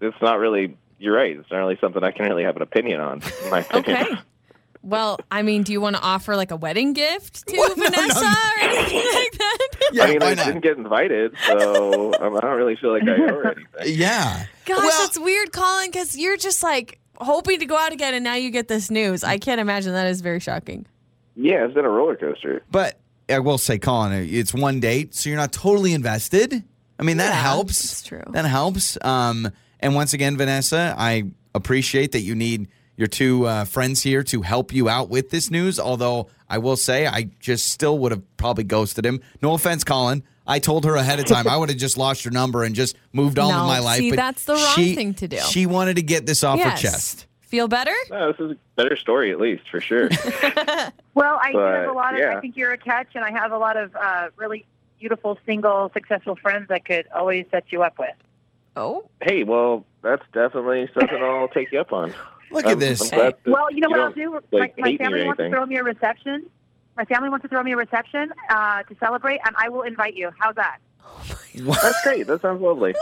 [0.01, 0.77] it's not really.
[0.99, 1.35] You're right.
[1.37, 3.21] It's not really something I can really have an opinion on.
[3.43, 3.97] In my opinion.
[4.07, 4.15] Okay.
[4.85, 7.77] Well, I mean, do you want to offer like a wedding gift to What?
[7.77, 8.27] No, no, Vanessa no.
[8.27, 9.67] or anything like that?
[9.93, 10.45] Yeah, I mean, why I not?
[10.45, 13.65] didn't get invited, so I don't really feel like I owe her anything.
[13.97, 14.43] Yeah.
[14.65, 18.25] Gosh, Well- that's weird, Colin, because you're just like hoping to go out again and
[18.25, 19.23] now you get this news.
[19.23, 20.85] I can't imagine that is very shocking.
[21.37, 22.61] Yeah, it's been a roller coaster.
[22.69, 26.63] But I will say, Colin, it's one date, so you're not totally invested.
[26.99, 27.81] I mean, that Yeah, helps.
[27.81, 28.23] that's true.
[28.31, 28.97] That helps.
[29.01, 31.23] Um, and once again, Vanessa, I
[31.55, 35.49] appreciate that you need your two uh, friends here to help you out with this
[35.49, 35.79] news.
[35.79, 39.19] Although I will say, I just still would have probably ghosted him.
[39.41, 40.23] No offense, Colin.
[40.45, 42.97] I told her ahead of time I would have just lost your number and just
[43.13, 43.99] moved on No, with my life.
[43.99, 45.37] see, but that's the wrong she- thing to do.
[45.39, 46.81] She wanted to get this off Yes.
[46.81, 47.25] her chest.
[47.53, 47.93] Feel better?
[48.09, 50.09] No, this is a better story, at least for sure.
[51.13, 52.19] Well, I do have a lot of.
[52.19, 52.35] yeah.
[52.35, 54.65] I think you're a catch, and I have a lot of uh, really
[54.99, 58.15] beautiful, single, successful friends that could always set you up with.
[58.75, 62.15] Oh, hey, well, that's definitely something I'll take you up on.
[62.49, 63.13] Look I'm- at this.
[63.13, 65.25] I'm that Well, you know what I'll don't, like, my my hate me or family
[65.25, 66.49] wants to throw me a reception.
[66.97, 70.15] My family wants to throw me a reception uh, to celebrate, and I will invite
[70.15, 70.31] you.
[70.39, 70.79] How's that?
[71.53, 72.25] That's great.
[72.25, 72.95] That sounds lovely.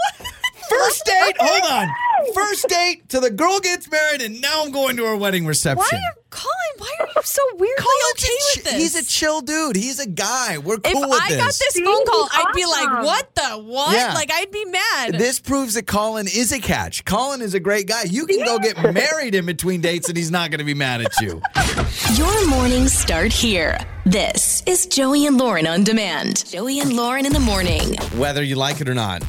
[0.84, 1.36] First date.
[1.39, 1.88] Hold on.
[2.34, 5.78] First date to the girl gets married, and now I'm going to her wedding reception.
[5.78, 5.98] why reception.
[5.98, 6.56] are you, Colin?
[6.78, 8.74] Why are you so weirdly Colin's okay a with ch- this?
[8.74, 9.76] He's a chill dude.
[9.76, 10.58] He's a guy.
[10.60, 11.38] We're if cool with I this.
[11.38, 11.84] If I got this See?
[11.84, 14.13] phone call, I'd be like, "What the what?" Yeah.
[14.13, 15.13] Like I'd be mad.
[15.15, 17.06] This proves that Colin is a catch.
[17.06, 18.04] Colin is a great guy.
[18.04, 21.02] You can go get married in between dates, and he's not going to be mad
[21.02, 21.41] at you.
[22.15, 23.78] Your mornings start here.
[24.06, 26.46] This is Joey and Lauren on demand.
[26.48, 27.96] Joey and Lauren in the morning.
[28.17, 29.24] Whether you like it or not,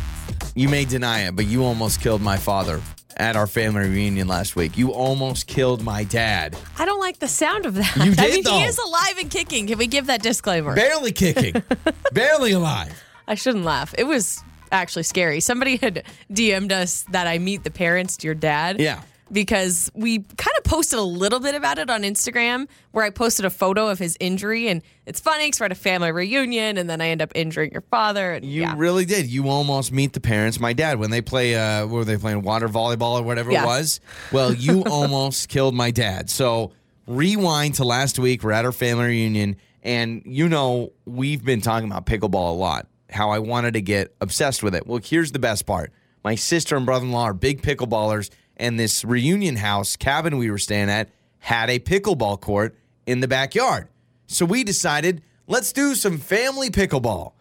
[0.55, 2.81] you may deny it, but you almost killed my father
[3.17, 4.77] at our family reunion last week.
[4.79, 6.57] You almost killed my dad.
[6.79, 7.97] I don't like the sound of that.
[7.97, 8.59] You I did, mean, though.
[8.59, 9.67] he is alive and kicking.
[9.67, 10.75] Can we give that disclaimer?
[10.75, 11.63] Barely kicking,
[12.13, 13.03] barely alive.
[13.29, 13.95] I shouldn't laugh.
[13.97, 15.41] It was actually scary.
[15.41, 18.81] Somebody had DM'd us that I meet the parents to your dad.
[18.81, 19.03] Yeah.
[19.33, 23.45] Because we kind of posted a little bit about it on Instagram where I posted
[23.47, 24.69] a photo of his injury.
[24.69, 27.73] And it's funny because we're at a family reunion and then I end up injuring
[27.73, 28.33] your father.
[28.33, 28.75] And You yeah.
[28.77, 29.27] really did.
[29.27, 30.61] You almost meet the parents.
[30.61, 32.43] My dad, when they play, uh, what were they playing?
[32.43, 33.63] Water volleyball or whatever Yeah.
[33.63, 34.01] it was.
[34.33, 36.29] Well, you almost killed my dad.
[36.29, 36.73] So
[37.07, 38.43] rewind to last week.
[38.43, 42.87] We're at our family reunion, and you know we've been talking about pickleball a lot.
[43.11, 44.87] How I wanted to get obsessed with it.
[44.87, 45.93] Well, here's the best part.
[46.25, 48.31] My sister and brother-in-law are big pickleballers,
[48.63, 53.27] and this reunion house cabin we were staying at had a pickleball court in the
[53.27, 53.89] backyard.
[54.29, 57.33] So we decided let's do some family pickleball.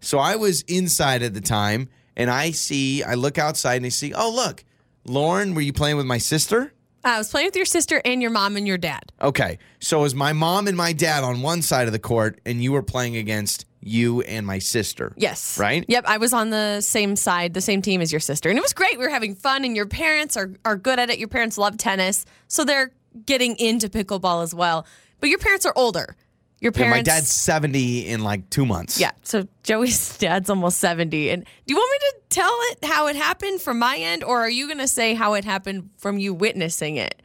[0.00, 3.90] So I was inside at the time and I see, I look outside and I
[3.90, 4.64] see, oh, look,
[5.04, 6.72] Lauren, were you playing with my sister?
[7.04, 9.12] I was playing with your sister and your mom and your dad.
[9.20, 9.58] Okay.
[9.80, 12.62] So it was my mom and my dad on one side of the court and
[12.62, 15.12] you were playing against you and my sister.
[15.16, 15.58] Yes.
[15.58, 15.84] Right?
[15.88, 16.04] Yep.
[16.06, 18.48] I was on the same side, the same team as your sister.
[18.50, 18.98] And it was great.
[18.98, 21.18] We were having fun, and your parents are, are good at it.
[21.18, 22.24] Your parents love tennis.
[22.48, 22.92] So they're
[23.26, 24.86] getting into pickleball as well.
[25.20, 26.16] But your parents are older.
[26.60, 27.08] Your Yeah, parents.
[27.08, 29.00] my dad's 70 in like two months.
[29.00, 29.12] Yeah.
[29.22, 31.30] So Joey's dad's almost 70.
[31.30, 34.40] And do you want me to tell it how it happened from my end, or
[34.40, 37.22] are you going to say how it happened from you witnessing it?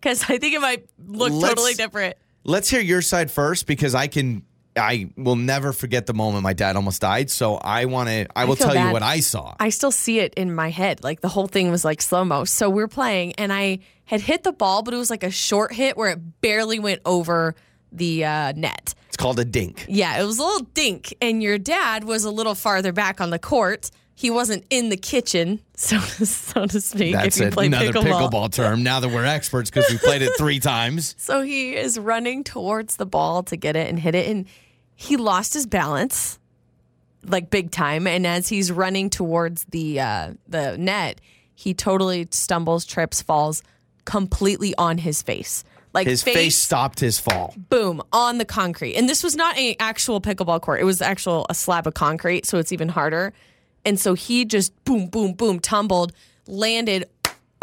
[0.00, 2.16] Because I think it might look Let's- totally different.
[2.44, 4.42] Let's hear your side first because I can.
[4.78, 7.30] I will never forget the moment my dad almost died.
[7.30, 8.26] So I want to.
[8.34, 9.54] I will feel tell you what I saw.
[9.58, 11.02] I still see it in my head.
[11.02, 12.44] Like the whole thing was like slow mo.
[12.44, 15.72] So we're playing, and I had hit the ball, but it was like a short
[15.72, 17.54] hit where it barely went over
[17.92, 18.94] the uh, net.
[19.08, 19.86] It's called a dink.
[19.88, 23.30] Yeah, it was a little dink, and your dad was a little farther back on
[23.30, 23.90] the court.
[24.14, 27.14] He wasn't in the kitchen, so so to speak.
[27.14, 27.66] That's if you it.
[27.66, 28.30] Another pickleball.
[28.30, 28.82] pickleball term.
[28.82, 31.14] Now that we're experts because we played it three times.
[31.18, 34.46] So he is running towards the ball to get it and hit it, and
[35.00, 36.40] he lost his balance,
[37.24, 38.08] like big time.
[38.08, 41.20] And as he's running towards the uh, the net,
[41.54, 43.62] he totally stumbles, trips, falls
[44.04, 45.62] completely on his face.
[45.94, 47.54] Like His face, stopped his fall.
[47.70, 48.96] boom on the concrete.
[48.96, 50.80] And this was not a actual pickleball court.
[50.80, 53.32] It was actual a slab of concrete, so it's even harder.
[53.84, 56.12] And so he just boom, boom, boom, tumbled,
[56.48, 57.08] landed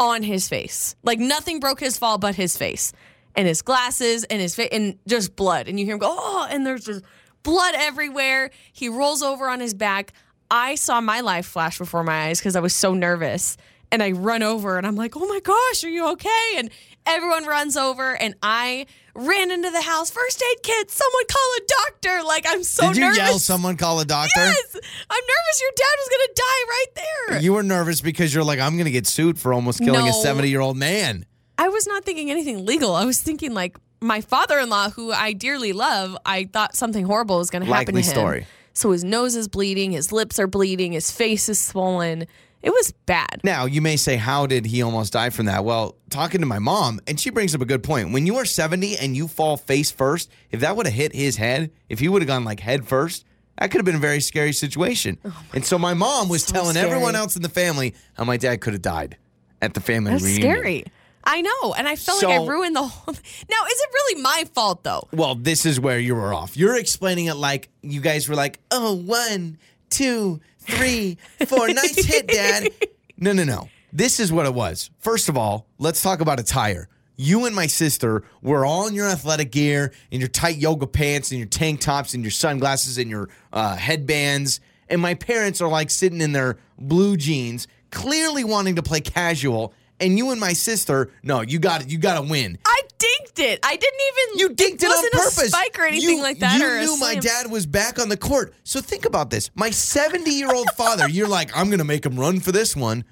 [0.00, 0.96] on his face.
[1.02, 2.94] Like nothing broke his fall but his face
[3.34, 5.68] and his glasses and his face and just blood.
[5.68, 7.04] And you hear him go, oh, and there's just
[7.46, 8.50] blood everywhere.
[8.72, 10.12] He rolls over on his back.
[10.50, 13.56] I saw my life flash before my eyes because I was so nervous.
[13.92, 16.54] And I run over and I'm like, oh my gosh, are you okay?
[16.56, 16.70] And
[17.06, 20.10] everyone runs over and I ran into the house.
[20.10, 22.26] First aid kit, someone call a doctor.
[22.26, 22.96] Like I'm so nervous.
[22.96, 23.18] Did you nervous.
[23.18, 24.40] yell someone call a doctor?
[24.40, 25.60] Yes, I'm nervous.
[25.60, 27.40] Your dad was gonna die right there.
[27.42, 30.12] You were nervous because you're like, I'm going to get sued for almost killing a
[30.12, 31.24] 70 year old man.
[31.58, 32.94] I was not thinking anything legal.
[32.94, 36.16] I was thinking like my father-in-law, who I dearly love.
[36.26, 38.14] I thought something horrible was going to happen Likely to him.
[38.14, 38.46] story.
[38.74, 42.26] So his nose is bleeding, his lips are bleeding, his face is swollen.
[42.62, 43.40] It was bad.
[43.44, 45.64] Now, you may say, How did he almost die from that?
[45.64, 48.12] Well, talking to my mom, and she brings up a good point.
[48.12, 51.36] When you are 70 and you fall face first, if that would have hit his
[51.36, 53.24] head, if he would have gone like head first,
[53.58, 55.16] that could have been a very scary situation.
[55.24, 56.90] Oh and so my mom was So telling scary.
[56.90, 59.16] everyone else in the family how my dad could have died
[59.62, 60.50] at the family That's reunion.
[60.56, 60.84] scary.
[61.28, 63.14] I know, and I felt like I ruined the whole.
[63.14, 65.08] Now, is it really my fault though?
[65.12, 66.56] Well, this is where you were off.
[66.56, 69.58] You're explaining it like you guys were like, oh, one,
[69.90, 71.68] two, three, four.
[71.68, 72.70] nice hit, Dad.
[73.18, 73.70] No, no, no.
[73.94, 74.90] This is what it was.
[74.98, 76.86] First of all, let's talk about attire.
[77.16, 81.30] You and my sister were all in your athletic gear, in your tight yoga pants,
[81.30, 84.60] and your tank tops, and your sunglasses, and your uh, headbands.
[84.90, 89.72] And my parents are like sitting in their blue jeans, clearly wanting to play casual.
[90.00, 91.88] And you and my sister, no, you got it.
[91.90, 92.58] You got to win.
[92.66, 93.60] I dinked it.
[93.62, 94.00] I didn't
[94.34, 94.38] even.
[94.38, 95.48] You dinked it, wasn't on a purpose.
[95.48, 96.58] spike or anything You- like that.
[96.60, 98.54] You or a knew my dad was back on the court.
[98.64, 99.50] So think about this.
[99.54, 102.76] My 70 year old father, you're like, I'm going to make him run for this
[102.76, 103.04] one.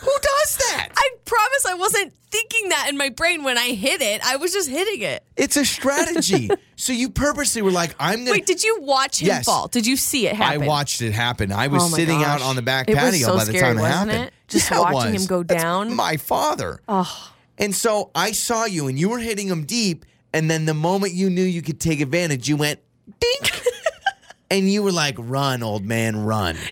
[0.00, 0.88] Who does that?
[0.96, 4.20] I promise I wasn't thinking that in my brain when I hit it.
[4.24, 5.24] I was just hitting it.
[5.36, 6.50] it's a strategy.
[6.76, 8.32] so you purposely were like, I'm going to.
[8.32, 9.44] Wait, did you watch him Yes.
[9.46, 9.68] fall?
[9.68, 10.62] Did you see it happen?
[10.62, 11.52] I watched it happen.
[11.52, 12.48] I was Oh my sitting out gosh.
[12.48, 14.24] on the back It was patio so by the scary, time it wasn't happened.
[14.28, 14.32] it?
[14.48, 15.22] Just Yeah, it watching was.
[15.22, 15.94] him go That's down.
[15.96, 16.80] my father.
[16.88, 20.04] Oh, And so I saw you and you were hitting him deep.
[20.34, 22.80] And then the moment you knew you could take advantage, you went
[23.20, 23.62] dink.
[24.50, 26.54] and you were like, run, old man, run.
[26.56, 26.64] Not.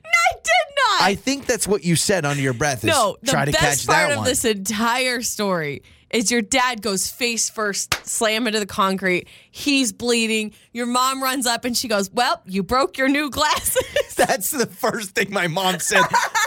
[1.01, 2.85] I think that's what you said under your breath.
[2.85, 4.27] Is no, the try to best catch part that of one.
[4.27, 9.29] this entire story is your dad goes face first, slam into the concrete.
[9.51, 10.53] He's bleeding.
[10.73, 13.85] Your mom runs up and she goes, "Well, you broke your new glasses."
[14.17, 16.03] That's the first thing my mom said.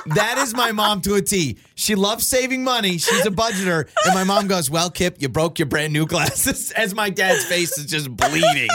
[0.08, 1.58] that is my mom to a T.
[1.76, 2.98] She loves saving money.
[2.98, 3.90] She's a budgeter.
[4.06, 7.46] And my mom goes, Well, Kip, you broke your brand new glasses as my dad's
[7.46, 8.70] face is just bleeding.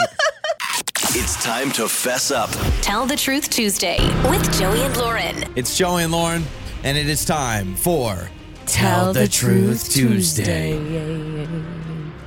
[1.11, 2.51] It's time to fess up.
[2.81, 3.97] Tell the Truth Tuesday
[4.29, 5.43] with Joey and Lauren.
[5.55, 6.43] It's Joey and Lauren,
[6.83, 8.29] and it is time for
[8.67, 10.77] Tell the Truth Tuesday.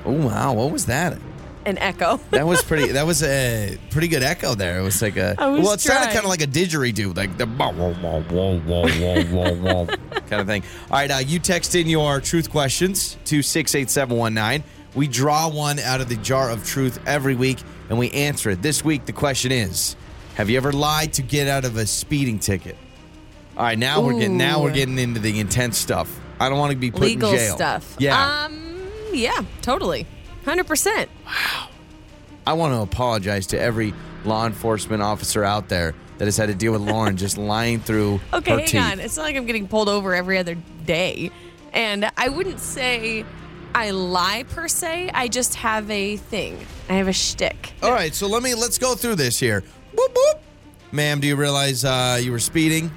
[0.05, 0.55] Oh, wow.
[0.55, 1.17] What was that?
[1.65, 2.19] An echo.
[2.33, 2.89] That was pretty.
[2.89, 4.81] That was a pretty good echo there.
[4.81, 5.37] It was like a.
[5.39, 7.47] I was well, it sounded kind of like a didgeridoo, like the
[10.29, 10.65] kind of thing.
[10.91, 14.65] All right, uh, you text in your truth questions to six eight seven one nine.
[14.95, 17.61] We draw one out of the jar of truth every week,
[17.93, 18.63] and we answer it.
[18.63, 19.97] This week, the question is:
[20.37, 22.79] Have you ever lied to get out of a speeding ticket?
[23.55, 26.19] All right, now we're getting now we're getting into the intense stuff.
[26.41, 27.55] I don't want to be put Legal in jail.
[27.55, 27.97] stuff.
[27.99, 28.45] Yeah.
[28.47, 28.89] Um.
[29.13, 29.43] Yeah.
[29.61, 30.07] Totally.
[30.47, 31.11] Hundred percent.
[31.27, 31.69] Wow.
[32.47, 33.93] I want to apologize to every
[34.25, 38.21] law enforcement officer out there that has had to deal with Lauren just lying through
[38.33, 38.81] Okay, hang teeth.
[38.81, 39.01] on.
[39.01, 41.31] It's not like I'm getting pulled over every other day.
[41.75, 43.27] And I wouldn't say
[43.75, 45.11] I lie per se.
[45.15, 46.59] I just have a thing.
[46.89, 47.73] I have a shtick.
[47.83, 49.63] All right, so let me let's go through this here.
[49.95, 50.41] Boop boop.
[50.93, 52.91] Ma'am, do you realize uh, you were speeding?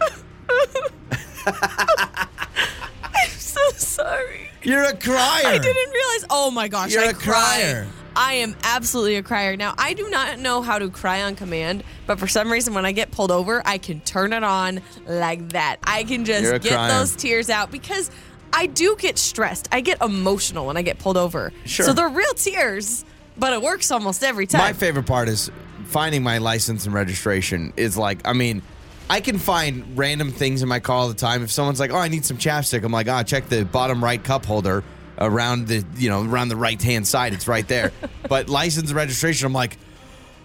[1.46, 4.48] I'm so sorry.
[4.62, 5.46] You're a crier.
[5.46, 6.24] I didn't realize.
[6.30, 7.58] Oh my gosh, You're I a cry.
[7.60, 7.86] crier.
[8.18, 9.56] I am absolutely a crier.
[9.58, 12.86] Now, I do not know how to cry on command, but for some reason, when
[12.86, 15.76] I get pulled over, I can turn it on like that.
[15.84, 16.88] I can just You're a get crier.
[16.92, 18.10] those tears out because
[18.52, 19.68] I do get stressed.
[19.72, 21.52] I get emotional when I get pulled over.
[21.64, 21.86] Sure.
[21.86, 23.04] So they're real tears,
[23.36, 24.60] but it works almost every time.
[24.60, 25.50] My favorite part is
[25.84, 28.62] finding my license and registration is like, I mean,
[29.08, 31.42] I can find random things in my car all the time.
[31.42, 34.22] If someone's like, "Oh, I need some chapstick," I'm like, "Ah, check the bottom right
[34.22, 34.82] cup holder
[35.18, 37.32] around the, you know, around the right hand side.
[37.32, 37.92] It's right there."
[38.28, 39.78] but license and registration, I'm like,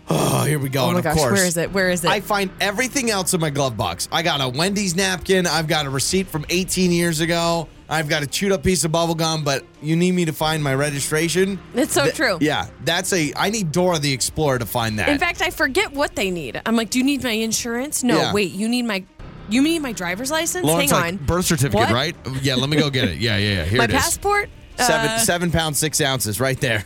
[0.10, 1.72] "Oh, here we go." oh and my of gosh, course, where is it?
[1.72, 2.12] Where is it?
[2.12, 4.08] I find everything else in my glove box.
[4.12, 5.48] I got a Wendy's napkin.
[5.48, 7.68] I've got a receipt from 18 years ago.
[7.92, 10.64] I've got a chewed up piece of bubble gum, but you need me to find
[10.64, 11.60] my registration.
[11.76, 12.38] It's so Th- true.
[12.40, 13.34] Yeah, that's a.
[13.36, 15.10] I need Dora the Explorer to find that.
[15.10, 16.62] In fact, I forget what they need.
[16.66, 18.02] I'm like, do you need my insurance?
[18.02, 18.34] No, Yeah.
[18.34, 19.04] wait, you need my
[19.50, 20.66] you need my driver's license?
[20.66, 21.26] Lauren's Hang like, on.
[21.26, 21.92] birth certificate, What?
[21.92, 22.16] right?
[22.42, 23.18] Yeah, let me go get it.
[23.18, 23.66] Yeah, yeah, yeah.
[23.66, 23.96] Here my it is.
[24.02, 24.50] passport?
[24.78, 26.86] Seven Uh, seven pounds six ounces, right there.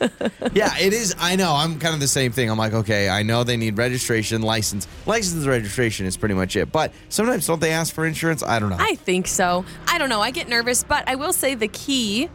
[0.52, 1.14] yeah, it is.
[1.18, 1.52] I know.
[1.54, 2.50] I'm kind of the same thing.
[2.50, 6.70] I'm like, okay, I know they need registration, license, license, registration is pretty much it.
[6.72, 8.42] But sometimes don't they ask for insurance?
[8.42, 8.76] I don't know.
[8.78, 9.64] I think so.
[9.88, 10.20] I don't know.
[10.20, 12.28] I get nervous, but I will say the key,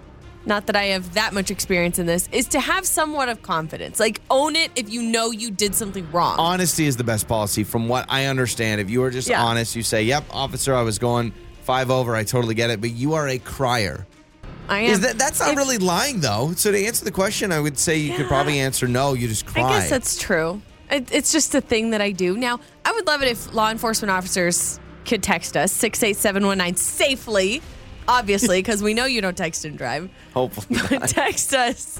[0.45, 3.99] not that I have that much experience in this, is to have somewhat of confidence.
[3.99, 6.35] Like own it if you know you did something wrong.
[6.39, 8.81] Honesty is the best policy, from what I understand.
[8.81, 9.43] If you are just Yeah.
[9.43, 12.15] honest, you say, "Yep, officer, I was going five over.
[12.15, 14.07] I totally get it." But you are a crier.
[14.69, 14.91] I am.
[14.91, 16.53] Is that that's not If- really lying though?
[16.55, 19.13] So to answer the question, I would say you could probably answer no.
[19.13, 19.63] You just cry.
[19.63, 20.61] I guess that's true.
[20.91, 22.35] It, it's just a thing that I do.
[22.37, 27.61] Now, I would love it if law enforcement officers could text us 68719 safely,
[28.07, 30.09] obviously, because we know you don't text and drive.
[30.33, 30.79] Hopefully.
[31.07, 31.99] Text us.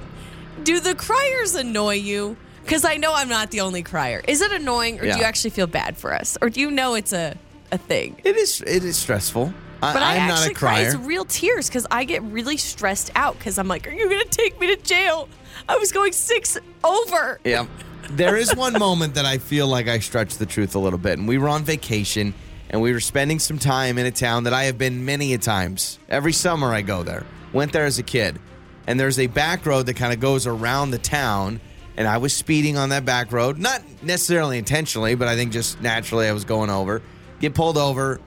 [0.63, 2.35] Do the criers annoy you?
[2.63, 4.21] Because I know I'm not the only crier.
[4.27, 5.13] Is it annoying, or Yeah.
[5.13, 7.35] do you actually feel bad for us, or do you know it's a
[7.71, 8.15] a thing?
[8.23, 8.61] It is.
[8.65, 9.53] It is stressful.
[9.81, 10.79] I, But I I'm not actually a cry.
[10.81, 14.25] It's real tears because I get really stressed out because I'm like, "Are you gonna
[14.25, 15.29] take me to jail?
[15.67, 17.65] I was going six over." Yeah.
[18.11, 21.19] There is one moment that I feel like I stretched the truth a little bit.
[21.19, 22.33] And we were on vacation
[22.71, 25.37] and we were spending some time in a town that I have been many a
[25.37, 25.99] times.
[26.09, 27.23] Every summer I go there.
[27.53, 28.39] Went there as a kid.
[28.87, 31.61] And there's a back road that kind of goes around the town.
[31.97, 33.59] And I was speeding on that back road.
[33.59, 37.03] Not necessarily intentionally, but I think just naturally I was going over.
[37.39, 38.19] Get pulled over.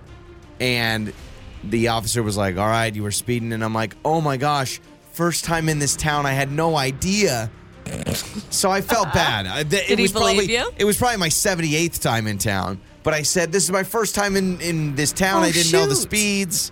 [0.61, 1.13] And
[1.65, 3.53] the officer was like, All right, you were speeding.
[3.53, 4.81] And I'm like, Oh my gosh,
[5.13, 6.27] first time in this town.
[6.27, 7.51] I had no idea.
[8.51, 9.47] So I felt bad.
[9.47, 10.71] I, th- Did it he was believe probably, you?
[10.79, 12.81] It was probably my 78th time in town.
[13.03, 15.43] But I said, This is my first time in, in this town.
[15.43, 16.71] Oh, I didn't know the speeds.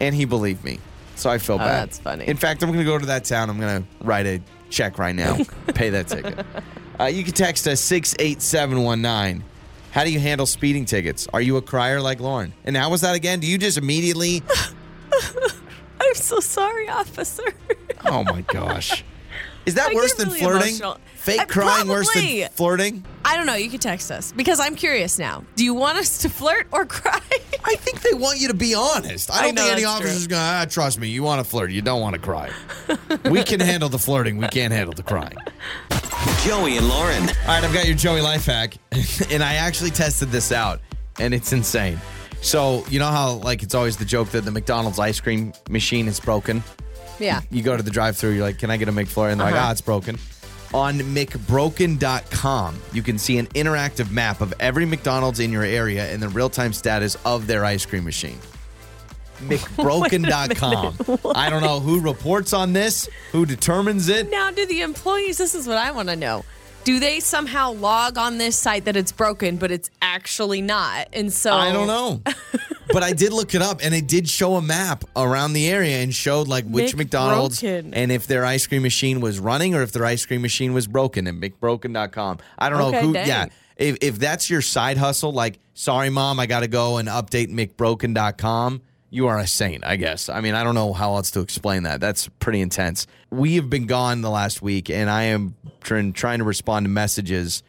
[0.00, 0.78] and he believed me.
[1.16, 1.66] So I feel bad.
[1.66, 2.28] Oh, that's funny.
[2.28, 3.50] In fact, I'm going to go to that town.
[3.50, 4.40] I'm going to write a
[4.70, 5.38] check right now,
[5.74, 6.44] pay that ticket.
[7.00, 9.42] Uh, you can text us 68719.
[9.98, 11.26] How do you handle speeding tickets?
[11.34, 12.52] Are you a crier like Lauren?
[12.64, 13.40] And how was that again?
[13.40, 14.44] Do you just immediately?
[16.00, 17.42] I'm so sorry, officer.
[18.04, 19.02] Oh my gosh.
[19.68, 20.68] Is that I worse than really flirting?
[20.68, 20.98] emotional.
[21.14, 23.04] Fake Uh, crying worse than flirting?
[23.24, 23.54] I don't know.
[23.54, 25.44] You can text us because I'm curious now.
[25.56, 27.20] Do you want us to flirt or cry?
[27.64, 29.30] I think they want you to be honest.
[29.30, 30.06] I I don't know, think any that's true.
[30.08, 31.70] officer's going to, ah, trust me, you want to flirt.
[31.70, 32.50] You don't want to cry.
[33.30, 34.38] we can handle the flirting.
[34.38, 35.36] We can't handle the crying.
[36.44, 37.22] Joey and Lauren.
[37.22, 38.74] All right, I've got your Joey life hack,
[39.30, 40.80] and I actually tested this out,
[41.18, 41.98] and it's insane.
[42.40, 46.06] So, you know how, like, it's always the joke that the McDonald's ice cream machine
[46.08, 46.62] is broken?
[47.18, 47.40] Yeah.
[47.50, 49.32] You go to the drive through, you're like, can I get a McFlurry?
[49.32, 49.66] And they're like, Uh-huh.
[49.68, 50.18] ah, it's broken.
[50.74, 56.22] On McBroken.com, you can see an interactive map of every McDonald's in your area and
[56.22, 58.38] the real time status of their ice cream machine.
[59.48, 61.30] McBroken.com.
[61.34, 64.30] I don't know who reports on this, who determines it.
[64.30, 66.44] Now, do the employees, this is what I want to know.
[66.84, 71.08] Do they somehow log on this site that it's broken, but it's actually not?
[71.12, 72.22] And so I don't know.
[72.92, 75.98] but I did look it up and it did show a map around the area
[75.98, 77.90] and showed like which McDonald's McBroken.
[77.92, 80.86] and if their ice cream machine was running or if their ice cream machine was
[80.86, 82.38] broken at McBroken.com.
[82.58, 83.26] I don't know who dang.
[83.26, 83.46] yeah.
[83.76, 88.80] If if that's your side hustle, like, sorry mom, I gotta go and update McBroken.com,
[89.10, 90.28] you are a saint, I guess.
[90.28, 92.00] I mean, I don't know how else to explain that.
[92.00, 93.06] That's pretty intense.
[93.30, 96.90] We have been gone the last week and I am trying trying to respond to
[96.90, 97.62] messages.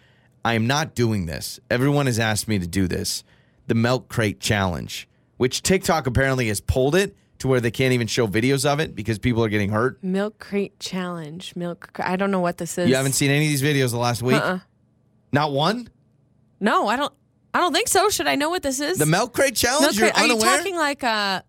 [0.43, 1.59] I am not doing this.
[1.69, 3.23] Everyone has asked me to do this.
[3.67, 8.07] The milk crate challenge, which TikTok apparently has pulled it to where they can't even
[8.07, 10.03] show videos of it because people are getting hurt.
[10.03, 11.55] Milk crate challenge.
[11.55, 11.91] Milk.
[11.93, 12.89] cr- I don't know what this is.
[12.89, 14.35] You haven't seen any of these videos the last week?
[14.35, 14.59] Uh-uh.
[15.31, 15.87] Not one?
[16.59, 17.13] No, I don't.
[17.53, 18.09] I don't think so.
[18.09, 18.97] Should I know what this is?
[18.97, 19.97] The milk crate challenge?
[19.99, 20.27] Milk crate.
[20.27, 21.43] You're Are you talking like a,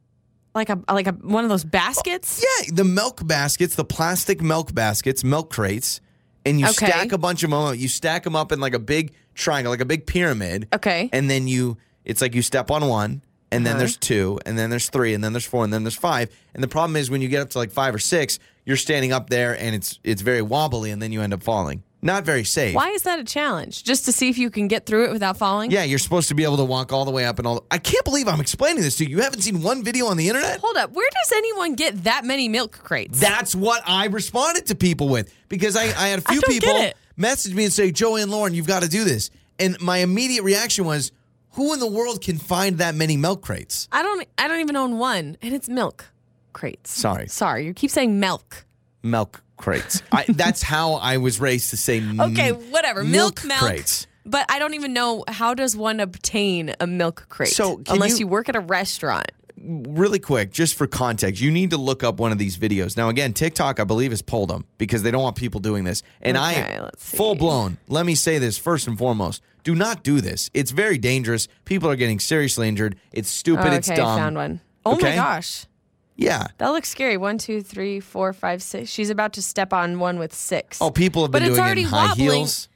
[0.54, 2.42] like a, like a one of those baskets?
[2.42, 6.00] Yeah, the milk baskets, the plastic milk baskets, milk crates,
[6.46, 6.86] and you Okay.
[6.86, 7.58] stack a bunch of them.
[7.60, 7.76] up.
[7.76, 10.68] You stack them up in like a big triangle, like a big pyramid.
[10.72, 11.10] Okay.
[11.12, 13.22] And then you, it's like you step on one,
[13.52, 13.78] and then Uh-huh.
[13.80, 16.30] there's two, and then there's three, and then there's four, and then there's five.
[16.54, 19.12] And the problem is when you get up to like five or six, you're standing
[19.12, 21.82] up there, and it's it's very wobbly, and then you end up falling.
[22.02, 22.74] Not very safe.
[22.74, 23.84] Why is that a challenge?
[23.84, 25.70] Just to see if you can get through it without falling?
[25.70, 27.66] Yeah, you're supposed to be able to walk all the way up and all.
[27.70, 29.16] I can't believe I'm explaining this to you.
[29.16, 30.60] You haven't seen one video on the internet.
[30.60, 30.92] Hold up.
[30.92, 33.20] Where does anyone get that many milk crates?
[33.20, 37.54] That's what I responded to people with because I, I had a few people message
[37.54, 39.30] me and say, Joey and Lauren, you've got to do this.
[39.58, 41.12] And my immediate reaction was,
[41.50, 43.88] who in the world can find that many milk crates?
[43.92, 44.26] I don't.
[44.38, 46.06] I don't even own one, and it's milk
[46.52, 46.90] crates.
[46.90, 47.26] Sorry.
[47.26, 47.66] Sorry.
[47.66, 48.64] You keep saying milk.
[49.02, 50.02] Milk crates.
[50.12, 53.04] I, that's how I was raised to say m- Okay, whatever.
[53.04, 53.60] Milk, milk.
[53.60, 54.06] crates.
[54.26, 58.12] But I don't even know how does one obtain a milk crate So, can unless
[58.12, 59.30] you- you work at a restaurant.
[59.62, 62.96] Really quick, just for context, you need to look up one of these videos.
[62.96, 66.02] Now, again, TikTok, I believe, has pulled them because they don't want people doing this.
[66.22, 67.16] And Okay, I, let's see.
[67.18, 70.48] full blown, let me say this first and foremost do not do this.
[70.54, 71.46] It's very dangerous.
[71.66, 72.96] People are getting seriously injured.
[73.12, 73.74] It's stupid.
[73.74, 74.18] It's okay, dumb.
[74.18, 74.60] found one.
[74.86, 75.10] Oh Okay?
[75.10, 75.66] my gosh.
[76.20, 76.48] Yeah.
[76.58, 77.16] That looks scary.
[77.16, 78.90] One, two, three, four, five, six.
[78.90, 80.80] She's about to step on one with six.
[80.82, 82.30] Oh, people have been But it's doing it already in high wobbling.
[82.40, 82.68] heels.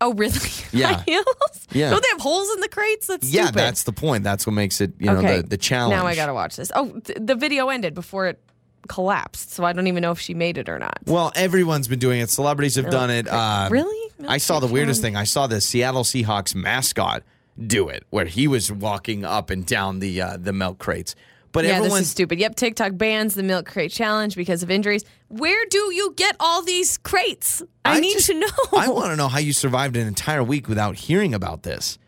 [0.00, 0.38] Oh, really?
[0.72, 0.94] Yeah.
[0.94, 1.24] High heels?
[1.70, 1.90] Yeah.
[1.90, 3.06] Don't they have holes in the crates?
[3.06, 4.24] That's Yeah, that's the point.
[4.24, 5.96] That's what makes it, you know, the, the challenge.
[5.96, 6.70] Now I gotta watch this.
[6.74, 8.40] Oh, th- the video ended before it
[8.88, 10.98] collapsed, so I don't even know if she made it or not.
[11.06, 12.30] Well, everyone's been doing it.
[12.30, 13.28] Celebrities have done it.
[13.28, 14.12] Uh, Really?
[14.26, 15.14] I saw the weirdest thing.
[15.16, 17.22] I saw the Seattle Seahawks mascot
[17.64, 21.14] do it, where he was walking up and down the uh, the milk crates.
[21.52, 22.38] But yeah, everyone, this is stupid.
[22.38, 25.04] Yep, TikTok bans the milk crate challenge because of injuries.
[25.28, 27.62] Where do you get all these crates?
[27.84, 28.46] I, need just- to know.
[28.76, 31.98] I want to know how you survived an entire week without hearing about this.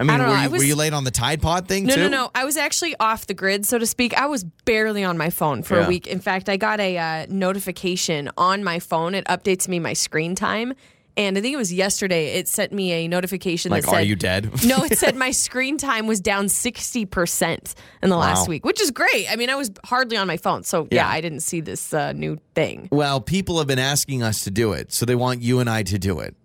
[0.00, 0.28] I mean, know.
[0.28, 2.02] were, I you, were you late on the Tide Pod thing No, too?
[2.02, 2.30] no, no.
[2.32, 4.14] I was actually off the grid, so to speak.
[4.14, 5.86] I was barely on my phone for Yeah.
[5.86, 6.06] a week.
[6.06, 9.16] In fact, I got a uh, notification on my phone.
[9.16, 10.74] It updates me my screen time.
[11.18, 14.02] And I think it was yesterday, it sent me a notification Like, that said, are
[14.02, 14.64] you dead?
[14.64, 18.92] no, it said my screen time was down 60% in the last week, which is
[18.92, 19.26] great.
[19.28, 20.62] I mean, I was hardly on my phone.
[20.62, 21.08] So, yeah, Yeah.
[21.08, 22.88] I didn't see this uh, new thing.
[22.92, 25.82] Well, people have been asking us to do it, so they want you and I
[25.82, 26.36] to do it,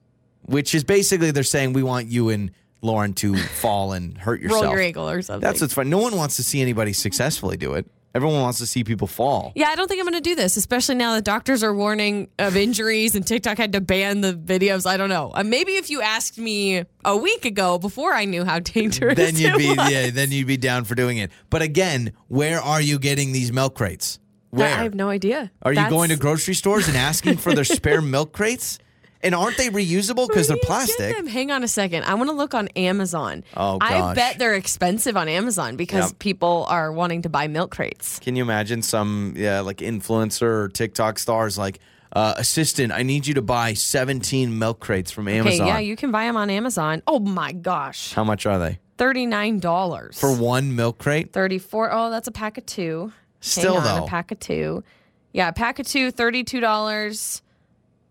[0.41, 2.49] which is basically they're saying we want you and
[2.82, 4.63] Lauren to fall and hurt yourself.
[4.63, 5.41] Roll your ankle or something.
[5.41, 5.91] That's what's fun.
[5.91, 7.86] No one wants to see anybody successfully do it.
[8.16, 9.51] Everyone wants to see people fall.
[9.55, 12.30] Yeah, I don't think I'm going to do this, especially now that doctors are warning
[12.38, 14.86] of injuries and TikTok had to ban the videos.
[14.86, 15.32] I don't know.
[15.34, 19.36] Uh, maybe if you asked me a week ago before I knew how dangerous Then
[19.36, 19.91] you'd it be was.
[19.91, 21.32] yeah, then you'd be down for doing it.
[21.49, 24.20] But again, where are you getting these milk crates?
[24.51, 25.51] Where I have no idea.
[25.64, 28.78] are you going to grocery stores and asking for their spare milk crates?
[29.24, 31.15] And aren't they reusable because they're plastic?
[31.15, 31.28] them?
[31.28, 32.03] Hang on a second.
[32.03, 33.43] I want to look on Amazon.
[33.55, 36.19] Oh, I bet they're expensive on Amazon because Yep.
[36.19, 38.19] people are wanting to buy milk crates.
[38.19, 41.80] Can you imagine some yeah like influencer or TikTok stars like
[42.11, 42.91] uh, assistant?
[42.91, 45.61] I need you to buy 17 milk crates from Amazon.
[45.61, 47.01] Okay, yeah, you can buy them on Amazon.
[47.07, 48.13] Oh my gosh.
[48.13, 50.15] How much are they $39.
[50.19, 51.32] for one milk crate?
[51.34, 53.11] 34 Oh, that's a pack of two.
[53.39, 54.84] Still Hang on, though, a pack of two.
[55.32, 57.41] Yeah, a pack of two, $32,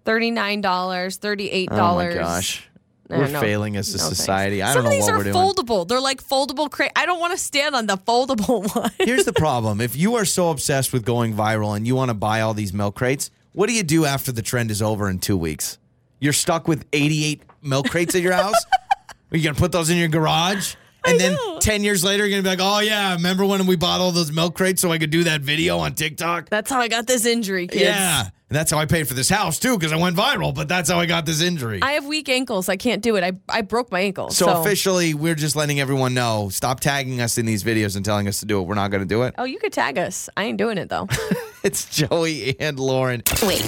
[0.04, 1.68] $39, $38.
[1.70, 2.68] oh my gosh,
[3.08, 3.40] No, we're no.
[3.40, 4.16] failing as a No, thanks.
[4.18, 4.62] society.
[4.62, 5.34] I Some don't know of these what are we're doing.
[5.36, 5.88] foldable.
[5.88, 6.92] They're like foldable crate.
[6.96, 8.90] I don't want to stand on the foldable one.
[8.98, 12.14] Here's the problem: if you are so obsessed with going viral and you want to
[12.14, 15.18] buy all these milk crates, what do you do after the trend is over in
[15.18, 15.78] two weeks?
[16.20, 18.54] You're stuck with 88 milk crates at your house.
[19.32, 20.74] Are you gonna put those in your garage?
[21.06, 21.58] And then know.
[21.58, 24.30] 10 years later, you're gonna be like, oh yeah, remember when we bought all those
[24.30, 26.48] milk crates so I could do that video on TikTok?
[26.48, 27.82] That's how I got this injury, kids.
[27.82, 28.20] Yeah.
[28.20, 30.90] And that's how I paid for this house too, because I went viral, but that's
[30.90, 31.80] how I got this injury.
[31.82, 32.68] I have weak ankles.
[32.68, 33.24] I can't do it.
[33.24, 34.28] I, I broke my ankle.
[34.30, 38.04] so, So, officially, we're just letting everyone know stop tagging us in these videos and
[38.04, 38.64] telling us to do it.
[38.64, 39.34] We're not gonna do it.
[39.38, 40.28] Oh, you could tag us.
[40.36, 41.08] I ain't doing it though.
[41.72, 43.22] It's Joey and Lauren.
[43.42, 43.62] Wait,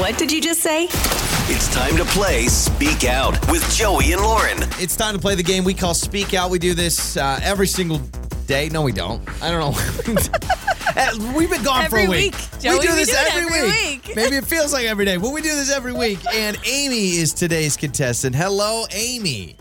[0.00, 0.84] what did you just say?
[1.48, 4.58] It's time to play Speak Out with Joey and Lauren.
[4.80, 6.50] It's time to play the game we call Speak Out.
[6.50, 7.98] We do this uh, every single
[8.48, 8.68] day.
[8.70, 9.22] No, we don't.
[9.42, 10.22] I don't know.
[10.98, 12.32] Uh, We've been gone for a week.
[12.34, 14.06] week, Joey, we do we this do every, every week.
[14.06, 14.16] week.
[14.16, 16.18] Maybe it feels like every day, but we do this every week.
[16.32, 18.34] And Amy is today's contestant.
[18.34, 19.56] Hello, Amy.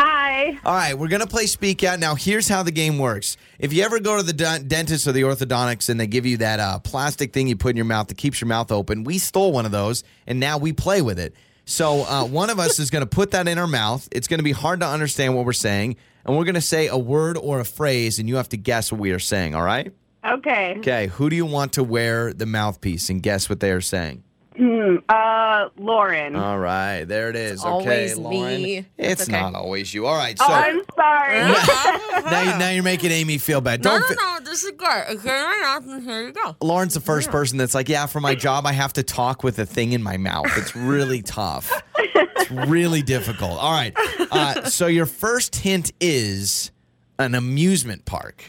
[0.00, 0.56] Hi.
[0.64, 1.98] All right, we're going to play Speak Out.
[1.98, 3.36] Now, here's how the game works.
[3.58, 6.36] If you ever go to the dent- dentist or the orthodontics and they give you
[6.36, 9.18] that uh, plastic thing you put in your mouth that keeps your mouth open, we
[9.18, 11.34] stole one of those and now we play with it.
[11.64, 14.08] So, uh, one of us is going to put that in our mouth.
[14.12, 15.96] It's going to be hard to understand what we're saying.
[16.24, 18.92] And we're going to say a word or a phrase, and you have to guess
[18.92, 19.92] what we are saying, all right?
[20.24, 20.76] Okay.
[20.78, 24.22] Okay, who do you want to wear the mouthpiece and guess what they are saying?
[24.58, 26.34] Uh, Lauren.
[26.34, 27.64] All right, there it is.
[27.64, 28.62] okay, always Lauren.
[28.62, 28.78] me.
[28.96, 29.40] It's That's okay.
[29.40, 30.06] not always you.
[30.06, 31.38] All right, so oh, I'm sorry.
[32.24, 33.84] now, you, now you're making Amy feel bad.
[33.84, 34.44] no, Don't no, fi- no.
[34.44, 35.04] This is good.
[35.18, 36.56] Okay, here you go.
[36.60, 39.58] Lauren's the first person that's like, yeah, for my job, I have to talk with
[39.60, 40.46] a thing in my mouth.
[40.56, 41.70] It's really tough.
[41.96, 43.58] It's really difficult.
[43.62, 43.92] All right.
[44.30, 46.72] Uh, so your first hint is
[47.18, 48.42] an amusement park.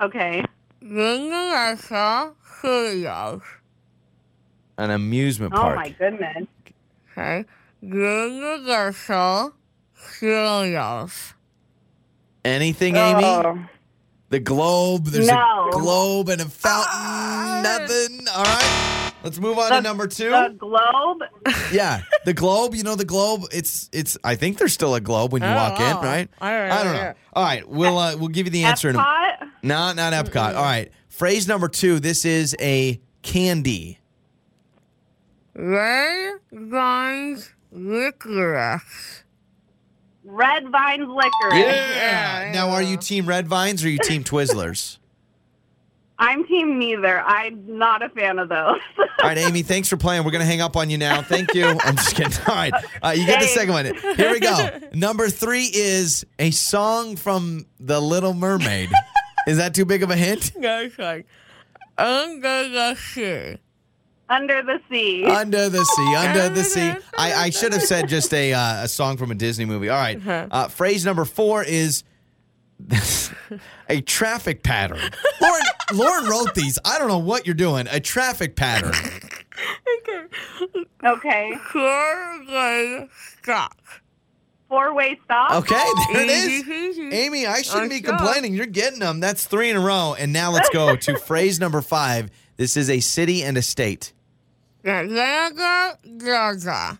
[0.00, 0.44] okay.
[4.78, 5.76] An amusement Oh park.
[5.78, 6.46] Oh my goodness.
[7.12, 7.44] Okay.
[12.44, 13.24] Anything, Amy?
[13.24, 13.58] Oh.
[14.28, 15.06] The globe.
[15.06, 15.68] There's No.
[15.68, 17.62] a globe and a fountain.
[17.62, 18.26] Nothing.
[18.34, 19.12] All right.
[19.22, 20.30] Let's move on to number two.
[20.30, 21.22] The globe.
[21.72, 22.74] Yeah, the globe.
[22.76, 23.42] You know the globe.
[23.52, 24.16] It's it's.
[24.22, 26.28] I think there's still a globe when you walk in, right?
[26.40, 27.02] I don't I don't know.
[27.02, 27.14] know.
[27.32, 28.88] All right, we'll uh, we'll give you the answer.
[28.88, 29.48] In a, Epcot.
[29.64, 30.54] no, not Epcot.
[30.54, 30.92] All right.
[31.08, 31.98] Phrase number two.
[31.98, 33.98] This is a candy.
[35.56, 39.24] Red vines licorice.
[40.26, 41.54] Red Vines Liquor.
[41.56, 42.50] Yeah.
[42.52, 44.98] Now, are you Team Red Vines or are you Team Twizzlers?
[46.18, 47.20] I'm team neither.
[47.20, 48.80] I'm not a fan of those.
[48.98, 49.62] All right, Amy.
[49.62, 50.24] Thanks for playing.
[50.24, 51.20] We're gonna hang up on you now.
[51.20, 51.66] Thank you.
[51.84, 52.32] I'm just kidding.
[52.48, 53.84] All right, uh, you get the second one.
[54.16, 54.80] Here we go.
[54.94, 58.90] Number three is a song from The Little Mermaid.
[59.46, 60.52] Is that too big of a hint?
[61.98, 63.58] Under the sea.
[64.28, 65.24] Under the sea.
[65.24, 66.92] Under the sea, under the sea.
[67.16, 69.88] I, I should have said just a uh, a song from a Disney movie.
[69.88, 70.20] All right.
[70.26, 72.02] Uh, phrase number four is
[73.88, 75.00] a traffic pattern.
[75.40, 75.62] Lauren,
[75.94, 76.78] Lauren wrote these.
[76.84, 77.86] I don't know what you're doing.
[77.90, 78.94] A traffic pattern.
[81.04, 81.54] okay.
[81.72, 83.08] Four-way
[83.42, 83.76] stop.
[84.68, 85.52] Four way stop.
[85.52, 85.74] Okay,
[86.12, 86.98] there it is.
[87.12, 88.54] Amy, I shouldn't be complaining.
[88.54, 89.20] You're getting them.
[89.20, 90.16] That's three in a row.
[90.18, 92.30] And now let's go to phrase number five.
[92.56, 94.12] This is a city and a state.
[94.84, 96.98] Atlanta, Georgia.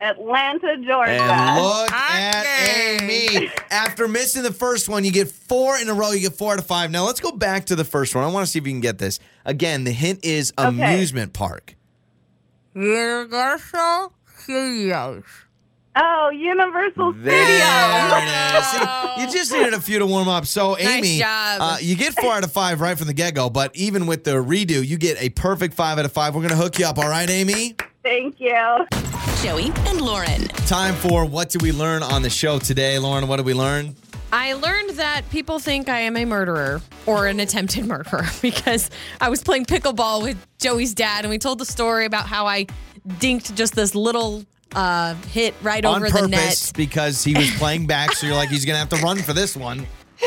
[0.00, 1.12] Atlanta, Georgia.
[1.12, 3.50] And look at Amy.
[3.70, 6.10] After missing the first one, you get four in a row.
[6.12, 6.90] You get four out of five.
[6.90, 8.24] Now let's go back to the first one.
[8.24, 9.18] I want to see if you can get this.
[9.44, 11.74] Again, the hint is amusement park.
[12.74, 15.24] Universal Studios.
[15.96, 18.22] Oh, Universal There Studios.
[18.22, 18.66] it is.
[18.70, 20.46] See, you just needed a few to warm up.
[20.46, 21.58] So, Amy, job.
[21.60, 23.50] Uh, you get four out of five right from the get go.
[23.50, 26.34] But even with the redo, you get a perfect five out of five.
[26.34, 26.98] We're going to hook you up.
[26.98, 27.76] All right, Amy?
[28.02, 28.86] Thank you.
[29.42, 30.48] Joey and Lauren.
[30.66, 32.98] Time for what did we learn on the show today?
[32.98, 33.94] Lauren, what did we learn?
[34.32, 38.90] I learned that people think I am a murderer or an attempted murderer because
[39.20, 42.66] I was playing pickleball with Joey's dad and we told the story about how I
[43.06, 44.44] dinked just this little
[44.74, 46.72] uh, hit right on over purpose the net.
[46.76, 48.12] because he was playing back.
[48.12, 49.86] So you're like, he's going to have to run for this one.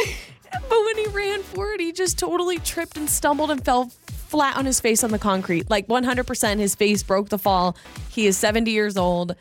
[0.49, 4.57] But when he ran for it, he just totally tripped and stumbled and fell flat
[4.57, 5.69] on his face on the concrete.
[5.69, 7.75] Like 100% his face broke the fall.
[8.09, 9.35] He is 70 years old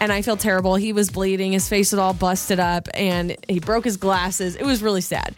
[0.00, 0.76] and I feel terrible.
[0.76, 4.56] He was bleeding, his face was all busted up and he broke his glasses.
[4.56, 5.36] It was really sad.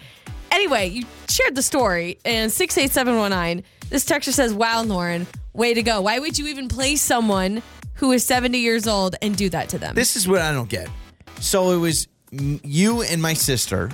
[0.51, 6.03] Anyway, you shared the story and 68719 this texture says, "Wow, Lauren, way to go.
[6.03, 7.63] Why would you even play someone
[7.99, 10.69] who is 70 years old and do that to them?" This is what I don't
[10.69, 10.89] get.
[11.41, 13.91] So it was you and my sister,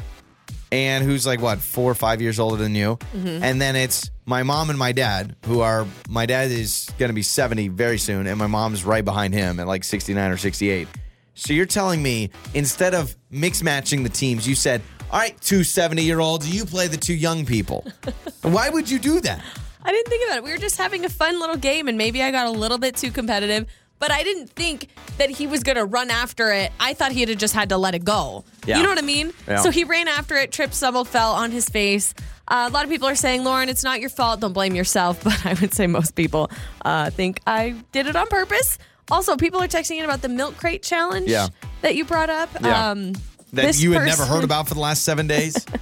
[0.72, 3.42] and who's like what four or five years older than you, mm-hmm.
[3.42, 7.14] and then it's my mom and my dad, who are my dad is going to
[7.14, 10.36] be seventy very soon, and my mom's right behind him at like sixty nine or
[10.36, 10.88] sixty eight.
[11.34, 15.64] So you're telling me instead of mix matching the teams, you said, "All right, two
[15.64, 17.84] 70 year olds, you play the two young people."
[18.42, 19.42] Why would you do that?
[19.82, 20.44] I didn't think about it.
[20.44, 22.96] We were just having a fun little game, and maybe I got a little bit
[22.96, 23.66] too competitive.
[23.98, 24.88] But I didn't think
[25.18, 26.72] that he was going to run after it.
[26.78, 28.44] I thought he'd have just had to let it go.
[28.66, 28.76] Yeah.
[28.78, 29.32] You know what I mean?
[29.48, 29.58] Yeah.
[29.60, 32.12] So he ran after it, tripped, stumbled, fell on his face.
[32.48, 34.40] Uh, a lot of people are saying, Lauren, it's not your fault.
[34.40, 35.22] Don't blame yourself.
[35.24, 36.50] But I would say most people
[36.84, 38.78] uh, think I did it on purpose.
[39.10, 41.48] Also, people are texting in about the milk crate challenge Yeah.
[41.82, 42.62] that you brought up.
[42.64, 43.12] Um,
[43.52, 45.64] That you had never heard about for the last seven days?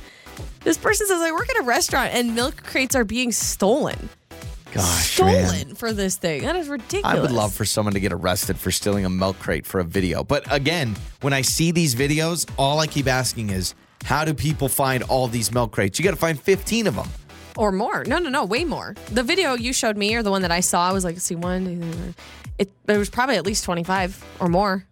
[0.65, 4.09] This person says, I work at a restaurant and milk crates are being stolen.
[4.73, 5.75] Gosh, stolen man.
[5.75, 6.43] for this thing.
[6.43, 7.05] That is ridiculous.
[7.17, 9.85] I would love for someone to get arrested for stealing a milk crate for a
[9.85, 10.25] video.
[10.25, 14.69] But again, when I see these videos, all I keep asking is, how do people
[14.69, 15.99] find all these milk crates?
[15.99, 17.09] You got to find 15 of them.
[17.57, 18.03] or more.
[18.05, 18.95] No, no, no, way more.
[19.13, 21.65] The video you showed me or the one that I saw was like, see, one,
[21.67, 22.15] two, three,
[22.59, 24.87] it, there was probably at least 25 or more.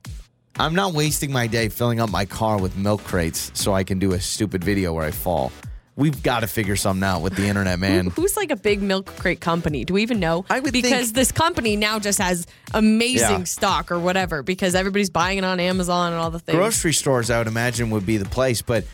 [0.59, 3.99] I'm not wasting my day filling up my car with milk crates so I can
[3.99, 5.53] do a stupid video where I fall.
[6.01, 8.07] We've got to figure something out with the internet, man.
[8.07, 9.85] Who- Who's like a big milk crate company?
[9.85, 10.47] Do we even know?
[10.49, 13.45] I would because think- this company now just has amazing Yeah.
[13.45, 16.57] stock or whatever because everybody's buying it on Amazon and all the things.
[16.57, 18.85] Grocery stores, I would imagine, would be the place, but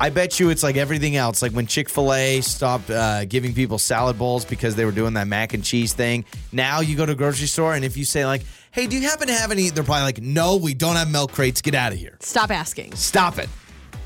[0.00, 1.40] I bet you it's like everything else.
[1.40, 5.14] Like when Chick fil A stopped uh, giving people salad bowls because they were doing
[5.14, 6.24] that mac and cheese thing.
[6.52, 8.42] Now you go to a grocery store, and if you say, like,
[8.72, 9.70] hey, do you happen to have any?
[9.70, 11.62] They're probably like, no, we don't have milk crates.
[11.62, 12.16] Get out of here.
[12.20, 12.94] Stop asking.
[12.96, 13.48] Stop it.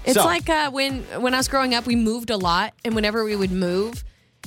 [0.04, 2.94] It's So- like uh, when when I was growing up, we moved a lot, and
[2.94, 4.02] whenever we would move,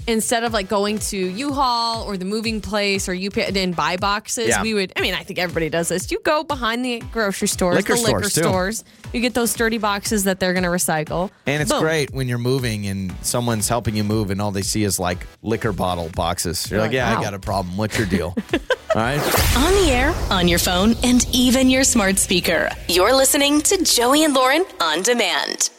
[0.07, 4.49] instead of like going to U-Haul or the moving place or UP and buy boxes,
[4.49, 4.61] Yeah.
[4.61, 4.93] we would.
[4.95, 6.11] I mean, I think everybody does this.
[6.11, 8.41] You go behind the grocery stores, Liquor the liquor stores, too.
[8.41, 8.83] stores.
[9.13, 11.81] You get those sturdy boxes that they're going to recycle, And it's Boom.
[11.81, 15.25] great when you're moving and someone's helping you move, and all they see is like
[15.41, 16.69] liquor bottle boxes.
[16.69, 17.19] You're You're like, like, yeah, wow.
[17.19, 17.77] I got a problem.
[17.77, 18.35] What's your deal?
[18.53, 18.59] all
[18.95, 19.19] right.
[19.57, 22.69] On the air, on your phone, and even your smart speaker.
[22.87, 25.69] You're listening to Joey and Lauren on demand.